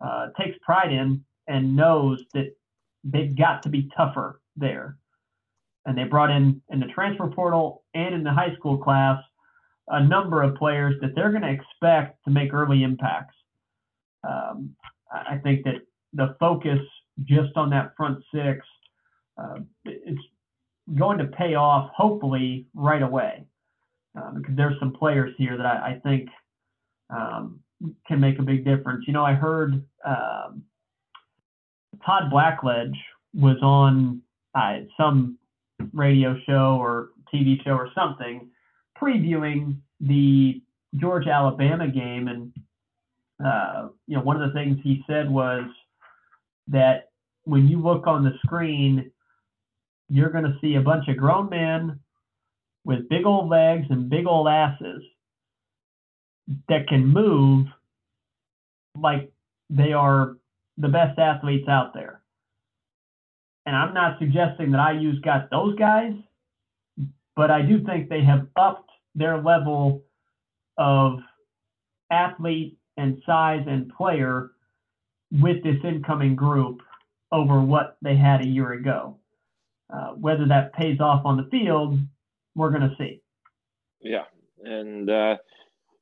uh, 0.00 0.28
takes 0.40 0.56
pride 0.62 0.92
in 0.92 1.22
and 1.46 1.76
knows 1.76 2.22
that 2.32 2.54
they've 3.04 3.36
got 3.36 3.62
to 3.64 3.68
be 3.68 3.90
tougher 3.94 4.40
there. 4.56 4.96
And 5.86 5.96
they 5.96 6.04
brought 6.04 6.30
in 6.30 6.60
in 6.70 6.80
the 6.80 6.86
transfer 6.86 7.28
portal 7.28 7.84
and 7.94 8.14
in 8.14 8.24
the 8.24 8.32
high 8.32 8.54
school 8.56 8.76
class 8.76 9.22
a 9.88 10.02
number 10.02 10.42
of 10.42 10.56
players 10.56 10.96
that 11.00 11.14
they're 11.14 11.30
going 11.30 11.42
to 11.42 11.50
expect 11.50 12.22
to 12.24 12.30
make 12.30 12.52
early 12.52 12.82
impacts. 12.82 13.36
Um, 14.28 14.74
I 15.12 15.38
think 15.38 15.64
that 15.64 15.76
the 16.12 16.34
focus 16.40 16.80
just 17.24 17.56
on 17.56 17.70
that 17.70 17.92
front 17.96 18.18
six 18.34 18.66
uh, 19.38 19.60
it's 19.84 20.20
going 20.98 21.18
to 21.18 21.26
pay 21.26 21.54
off 21.54 21.90
hopefully 21.94 22.66
right 22.74 23.02
away 23.02 23.44
because 24.34 24.56
there's 24.56 24.78
some 24.80 24.92
players 24.92 25.34
here 25.36 25.56
that 25.56 25.66
I, 25.66 25.90
I 25.90 26.00
think 26.02 26.28
um, 27.10 27.60
can 28.06 28.18
make 28.20 28.38
a 28.38 28.42
big 28.42 28.64
difference. 28.64 29.04
You 29.06 29.12
know, 29.12 29.24
I 29.24 29.34
heard 29.34 29.74
um, 30.04 30.62
Todd 32.04 32.30
Blackledge 32.32 32.96
was 33.34 33.58
on 33.62 34.22
uh, 34.54 34.78
some 34.96 35.38
radio 35.92 36.36
show 36.46 36.78
or 36.80 37.10
TV 37.32 37.62
show 37.64 37.72
or 37.72 37.90
something 37.94 38.48
previewing 39.00 39.78
the 40.00 40.62
Georgia 40.96 41.30
Alabama 41.30 41.88
game, 41.88 42.28
and 42.28 42.52
uh, 43.44 43.88
you 44.06 44.16
know 44.16 44.22
one 44.22 44.40
of 44.40 44.48
the 44.48 44.54
things 44.54 44.78
he 44.82 45.02
said 45.06 45.30
was 45.30 45.64
that 46.68 47.10
when 47.44 47.68
you 47.68 47.80
look 47.80 48.06
on 48.06 48.24
the 48.24 48.32
screen, 48.44 49.10
you're 50.08 50.30
going 50.30 50.44
to 50.44 50.58
see 50.60 50.74
a 50.74 50.80
bunch 50.80 51.08
of 51.08 51.16
grown 51.16 51.48
men 51.50 52.00
with 52.84 53.08
big 53.08 53.26
old 53.26 53.48
legs 53.48 53.86
and 53.90 54.08
big 54.08 54.26
old 54.26 54.48
asses 54.48 55.02
that 56.68 56.86
can 56.88 57.06
move 57.06 57.66
like 59.00 59.32
they 59.68 59.92
are 59.92 60.36
the 60.78 60.88
best 60.88 61.18
athletes 61.18 61.68
out 61.68 61.92
there. 61.94 62.20
And 63.66 63.74
I'm 63.74 63.92
not 63.92 64.18
suggesting 64.18 64.70
that 64.70 64.94
IU's 64.94 65.18
got 65.20 65.50
those 65.50 65.76
guys, 65.76 66.12
but 67.34 67.50
I 67.50 67.62
do 67.62 67.84
think 67.84 68.08
they 68.08 68.22
have 68.22 68.46
upped 68.56 68.90
their 69.14 69.42
level 69.42 70.04
of 70.78 71.18
athlete 72.10 72.78
and 72.96 73.20
size 73.26 73.64
and 73.66 73.90
player 73.90 74.52
with 75.32 75.62
this 75.64 75.76
incoming 75.84 76.36
group 76.36 76.80
over 77.32 77.60
what 77.60 77.96
they 78.02 78.16
had 78.16 78.40
a 78.40 78.46
year 78.46 78.72
ago. 78.72 79.18
Uh, 79.92 80.10
whether 80.12 80.46
that 80.46 80.72
pays 80.74 81.00
off 81.00 81.24
on 81.24 81.36
the 81.36 81.48
field, 81.50 81.98
we're 82.54 82.70
going 82.70 82.88
to 82.88 82.94
see. 82.98 83.20
Yeah. 84.00 84.24
And 84.64 85.10
uh, 85.10 85.36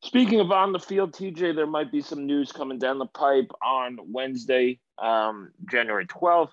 Speaking 0.04 0.38
of 0.40 0.52
on 0.52 0.72
the 0.72 0.78
field, 0.78 1.12
TJ, 1.12 1.56
there 1.56 1.66
might 1.66 1.90
be 1.90 2.02
some 2.02 2.26
news 2.26 2.52
coming 2.52 2.78
down 2.78 2.98
the 2.98 3.06
pipe 3.06 3.50
on 3.62 3.98
Wednesday, 4.12 4.78
um, 4.98 5.50
January 5.70 6.06
12th, 6.06 6.50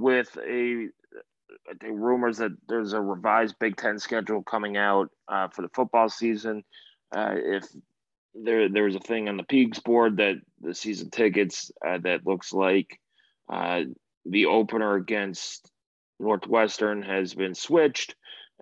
with 0.00 0.36
a 0.38 0.88
I 1.68 1.74
think 1.80 2.00
rumors 2.00 2.38
that 2.38 2.52
there's 2.68 2.92
a 2.92 3.00
revised 3.00 3.56
Big 3.58 3.76
Ten 3.76 3.98
schedule 3.98 4.42
coming 4.42 4.76
out 4.76 5.10
uh, 5.28 5.48
for 5.48 5.62
the 5.62 5.68
football 5.68 6.08
season. 6.08 6.64
Uh, 7.14 7.34
if 7.36 7.64
there 8.34 8.68
there 8.68 8.84
was 8.84 8.94
a 8.94 9.00
thing 9.00 9.28
on 9.28 9.36
the 9.36 9.42
Peegs 9.44 9.82
board 9.82 10.16
that 10.18 10.36
the 10.60 10.74
season 10.74 11.10
tickets 11.10 11.70
uh, 11.86 11.98
that 11.98 12.26
looks 12.26 12.52
like 12.52 12.98
uh, 13.48 13.82
the 14.24 14.46
opener 14.46 14.94
against 14.94 15.70
Northwestern 16.18 17.02
has 17.02 17.34
been 17.34 17.54
switched, 17.54 18.14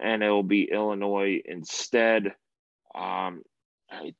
and 0.02 0.22
it 0.22 0.28
will 0.28 0.42
be 0.42 0.70
Illinois 0.70 1.40
instead. 1.44 2.34
Um, 2.94 3.42
I 3.90 4.14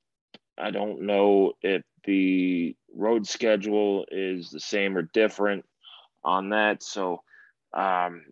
I 0.58 0.70
don't 0.70 1.02
know 1.02 1.52
if 1.62 1.82
the 2.04 2.76
road 2.94 3.26
schedule 3.26 4.06
is 4.10 4.50
the 4.50 4.60
same 4.60 4.96
or 4.96 5.02
different 5.02 5.64
on 6.24 6.50
that. 6.50 6.82
So 6.82 7.22
um, 7.72 8.24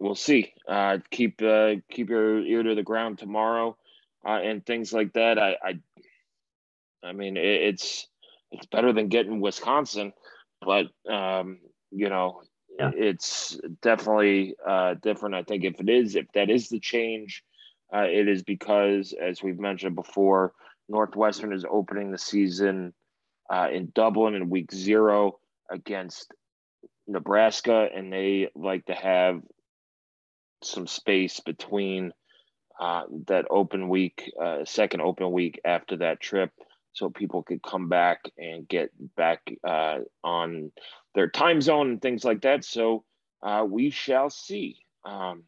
we'll 0.00 0.14
see. 0.14 0.52
Uh, 0.68 0.98
keep 1.10 1.42
uh, 1.42 1.76
keep 1.90 2.10
your 2.10 2.40
ear 2.40 2.62
to 2.62 2.74
the 2.74 2.82
ground 2.82 3.18
tomorrow 3.18 3.76
uh, 4.26 4.40
and 4.42 4.64
things 4.64 4.92
like 4.92 5.12
that. 5.14 5.38
I 5.38 5.56
I, 5.62 5.78
I 7.02 7.12
mean 7.12 7.36
it, 7.36 7.44
it's 7.44 8.08
it's 8.50 8.66
better 8.66 8.92
than 8.92 9.08
getting 9.08 9.40
Wisconsin, 9.40 10.12
but 10.60 10.86
um, 11.08 11.58
you 11.90 12.08
know 12.08 12.42
yeah. 12.78 12.90
it's 12.94 13.58
definitely 13.80 14.56
uh, 14.66 14.94
different. 15.02 15.34
I 15.34 15.42
think 15.42 15.64
if 15.64 15.80
it 15.80 15.88
is 15.88 16.16
if 16.16 16.26
that 16.34 16.50
is 16.50 16.68
the 16.68 16.80
change 16.80 17.44
Uh, 17.92 18.08
it 18.08 18.26
is 18.26 18.42
because, 18.42 19.12
as 19.20 19.42
we've 19.42 19.60
mentioned 19.60 19.94
before, 19.94 20.54
Northwestern 20.88 21.52
is 21.52 21.66
opening 21.68 22.10
the 22.10 22.16
season 22.16 22.94
uh, 23.52 23.68
in 23.70 23.92
Dublin 23.94 24.34
in 24.34 24.48
week 24.48 24.72
zero 24.72 25.38
against 25.68 26.32
Nebraska, 27.06 27.88
and 27.94 28.12
they 28.12 28.50
like 28.54 28.86
to 28.86 28.94
have 28.94 29.40
some 30.62 30.86
space 30.86 31.40
between 31.40 32.12
uh, 32.80 33.04
that 33.26 33.46
open 33.50 33.88
week, 33.88 34.32
uh, 34.40 34.64
second 34.64 35.00
open 35.00 35.30
week 35.32 35.60
after 35.64 35.96
that 35.98 36.20
trip, 36.20 36.50
so 36.92 37.10
people 37.10 37.42
could 37.42 37.62
come 37.62 37.88
back 37.88 38.20
and 38.38 38.68
get 38.68 38.90
back 39.16 39.40
uh, 39.66 39.98
on 40.24 40.72
their 41.14 41.28
time 41.28 41.60
zone 41.60 41.90
and 41.90 42.02
things 42.02 42.24
like 42.24 42.42
that. 42.42 42.64
So 42.64 43.04
uh, 43.42 43.64
we 43.68 43.90
shall 43.90 44.30
see. 44.30 44.78
Um, 45.04 45.44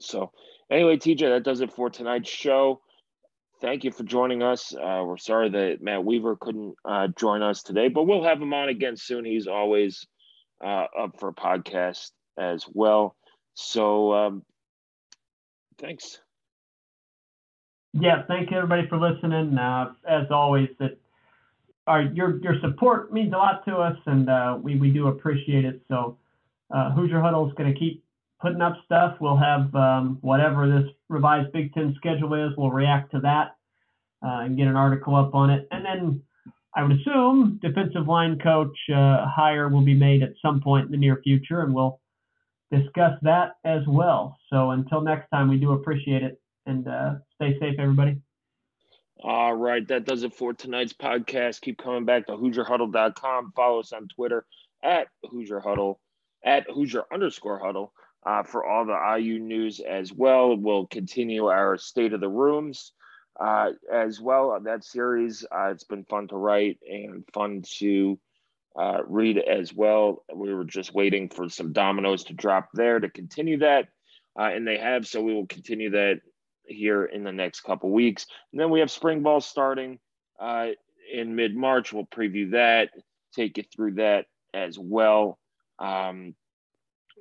so 0.00 0.32
anyway, 0.70 0.96
TJ, 0.96 1.20
that 1.20 1.44
does 1.44 1.60
it 1.60 1.72
for 1.72 1.90
tonight's 1.90 2.30
show. 2.30 2.80
Thank 3.60 3.84
you 3.84 3.90
for 3.90 4.04
joining 4.04 4.42
us. 4.42 4.74
Uh, 4.74 5.02
we're 5.06 5.16
sorry 5.16 5.48
that 5.48 5.80
Matt 5.80 6.04
Weaver 6.04 6.36
couldn't 6.36 6.74
uh, 6.84 7.08
join 7.08 7.42
us 7.42 7.62
today, 7.62 7.88
but 7.88 8.04
we'll 8.04 8.24
have 8.24 8.40
him 8.40 8.52
on 8.52 8.68
again 8.68 8.96
soon. 8.96 9.24
He's 9.24 9.46
always 9.46 10.06
uh, 10.64 10.86
up 10.98 11.18
for 11.18 11.28
a 11.28 11.34
podcast 11.34 12.10
as 12.38 12.64
well. 12.72 13.16
So 13.54 14.12
um, 14.12 14.42
thanks. 15.78 16.20
Yeah, 17.92 18.22
thank 18.28 18.50
you 18.50 18.58
everybody 18.58 18.86
for 18.88 18.98
listening. 18.98 19.56
Uh, 19.56 19.92
as 20.06 20.26
always, 20.30 20.68
that 20.78 20.98
our 21.86 22.02
your 22.02 22.38
your 22.42 22.60
support 22.60 23.12
means 23.12 23.32
a 23.32 23.36
lot 23.36 23.64
to 23.64 23.76
us, 23.76 23.96
and 24.06 24.28
uh, 24.28 24.58
we 24.60 24.76
we 24.76 24.90
do 24.90 25.08
appreciate 25.08 25.64
it. 25.64 25.80
So 25.88 26.18
uh, 26.70 26.90
Hoosier 26.92 27.20
Huddle 27.20 27.48
is 27.48 27.54
going 27.54 27.72
to 27.72 27.78
keep 27.78 28.04
putting 28.40 28.60
up 28.60 28.76
stuff. 28.84 29.16
We'll 29.20 29.36
have 29.36 29.74
um, 29.74 30.18
whatever 30.20 30.68
this 30.68 30.90
revised 31.08 31.52
Big 31.52 31.72
Ten 31.72 31.94
schedule 31.96 32.34
is. 32.34 32.56
We'll 32.56 32.70
react 32.70 33.12
to 33.12 33.20
that 33.20 33.56
uh, 34.22 34.40
and 34.44 34.56
get 34.56 34.66
an 34.66 34.76
article 34.76 35.14
up 35.14 35.34
on 35.34 35.50
it. 35.50 35.66
And 35.70 35.84
then 35.84 36.22
I 36.76 36.82
would 36.82 37.00
assume 37.00 37.58
defensive 37.62 38.06
line 38.06 38.38
coach 38.38 38.76
uh, 38.94 39.26
hire 39.26 39.68
will 39.68 39.84
be 39.84 39.94
made 39.94 40.22
at 40.22 40.34
some 40.42 40.60
point 40.60 40.84
in 40.84 40.90
the 40.92 40.98
near 40.98 41.20
future, 41.24 41.62
and 41.62 41.74
we'll 41.74 42.00
discuss 42.70 43.18
that 43.22 43.52
as 43.64 43.80
well. 43.86 44.36
So 44.52 44.72
until 44.72 45.00
next 45.00 45.30
time, 45.30 45.48
we 45.48 45.56
do 45.56 45.72
appreciate 45.72 46.22
it 46.22 46.38
and 46.66 46.86
uh, 46.86 47.14
stay 47.36 47.58
safe, 47.58 47.76
everybody. 47.78 48.20
All 49.22 49.54
right, 49.54 49.88
that 49.88 50.04
does 50.04 50.22
it 50.22 50.34
for 50.34 50.52
tonight's 50.52 50.92
podcast. 50.92 51.62
Keep 51.62 51.78
coming 51.78 52.04
back 52.04 52.26
to 52.26 52.34
HoosierHuddle.com. 52.34 53.52
Follow 53.56 53.80
us 53.80 53.94
on 53.94 54.08
Twitter 54.08 54.44
at 54.84 55.08
Hoosier 55.30 55.60
Huddle, 55.60 55.98
at 56.44 56.68
Hoosier 56.68 57.04
underscore 57.10 57.58
Huddle 57.58 57.94
uh, 58.26 58.42
for 58.42 58.66
all 58.66 58.84
the 58.84 59.18
IU 59.18 59.38
news 59.38 59.80
as 59.80 60.12
well. 60.12 60.54
We'll 60.54 60.86
continue 60.88 61.46
our 61.46 61.78
State 61.78 62.12
of 62.12 62.20
the 62.20 62.28
Rooms 62.28 62.92
uh, 63.38 63.70
as 63.92 64.20
well. 64.20 64.58
That 64.60 64.84
series, 64.84 65.44
uh, 65.50 65.70
it's 65.70 65.84
been 65.84 66.04
fun 66.04 66.28
to 66.28 66.36
write 66.36 66.78
and 66.88 67.24
fun 67.32 67.62
to 67.78 68.18
uh, 68.78 69.00
read 69.06 69.38
as 69.38 69.72
well. 69.72 70.24
We 70.34 70.52
were 70.52 70.64
just 70.64 70.94
waiting 70.94 71.28
for 71.28 71.48
some 71.48 71.72
dominoes 71.72 72.24
to 72.24 72.34
drop 72.34 72.68
there 72.74 73.00
to 73.00 73.08
continue 73.08 73.58
that, 73.58 73.88
uh, 74.38 74.50
and 74.52 74.66
they 74.66 74.78
have. 74.78 75.06
So 75.06 75.22
we 75.22 75.34
will 75.34 75.46
continue 75.46 75.90
that 75.90 76.20
here 76.66 77.04
in 77.04 77.24
the 77.24 77.32
next 77.32 77.60
couple 77.60 77.90
weeks. 77.90 78.26
And 78.52 78.60
then 78.60 78.70
we 78.70 78.80
have 78.80 78.90
spring 78.90 79.22
ball 79.22 79.40
starting 79.40 79.98
uh, 80.40 80.68
in 81.12 81.36
mid 81.36 81.56
March. 81.56 81.92
We'll 81.92 82.06
preview 82.06 82.52
that, 82.52 82.90
take 83.34 83.58
you 83.58 83.64
through 83.74 83.94
that 83.94 84.26
as 84.52 84.78
well. 84.78 85.38
Um, 85.78 86.34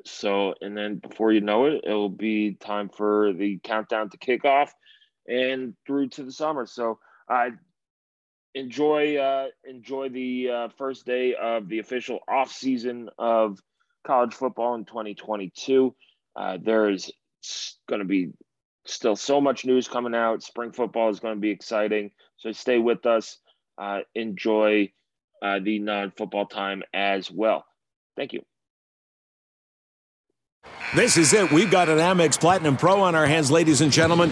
so, 0.05 0.53
and 0.61 0.77
then 0.77 0.95
before 0.95 1.31
you 1.31 1.41
know 1.41 1.65
it, 1.65 1.81
it'll 1.85 2.09
be 2.09 2.55
time 2.55 2.89
for 2.89 3.33
the 3.33 3.59
countdown 3.63 4.09
to 4.09 4.17
kickoff 4.17 4.69
and 5.27 5.75
through 5.85 6.09
to 6.09 6.23
the 6.23 6.31
summer. 6.31 6.65
So, 6.65 6.99
I 7.29 7.51
enjoy 8.55 9.17
uh, 9.17 9.47
enjoy 9.65 10.09
the 10.09 10.49
uh, 10.49 10.67
first 10.77 11.05
day 11.05 11.35
of 11.35 11.67
the 11.67 11.79
official 11.79 12.19
off 12.27 12.51
season 12.51 13.09
of 13.19 13.59
college 14.05 14.33
football 14.33 14.75
in 14.75 14.85
2022. 14.85 15.93
Uh, 16.35 16.57
there's 16.61 17.11
going 17.87 17.99
to 17.99 18.05
be 18.05 18.31
still 18.85 19.15
so 19.15 19.41
much 19.41 19.65
news 19.65 19.87
coming 19.87 20.15
out. 20.15 20.41
Spring 20.43 20.71
football 20.71 21.09
is 21.09 21.19
going 21.19 21.35
to 21.35 21.41
be 21.41 21.51
exciting. 21.51 22.11
So 22.37 22.51
stay 22.51 22.79
with 22.79 23.05
us. 23.05 23.37
Uh, 23.77 23.99
enjoy 24.13 24.91
uh, 25.41 25.59
the 25.61 25.79
non 25.79 26.11
football 26.11 26.45
time 26.45 26.83
as 26.93 27.29
well. 27.29 27.65
Thank 28.15 28.33
you. 28.33 28.41
This 30.95 31.17
is 31.17 31.33
it. 31.33 31.51
We've 31.51 31.69
got 31.69 31.89
an 31.89 31.97
Amex 31.97 32.39
Platinum 32.39 32.77
Pro 32.77 33.01
on 33.01 33.15
our 33.15 33.25
hands, 33.25 33.51
ladies 33.51 33.81
and 33.81 33.91
gentlemen. 33.91 34.31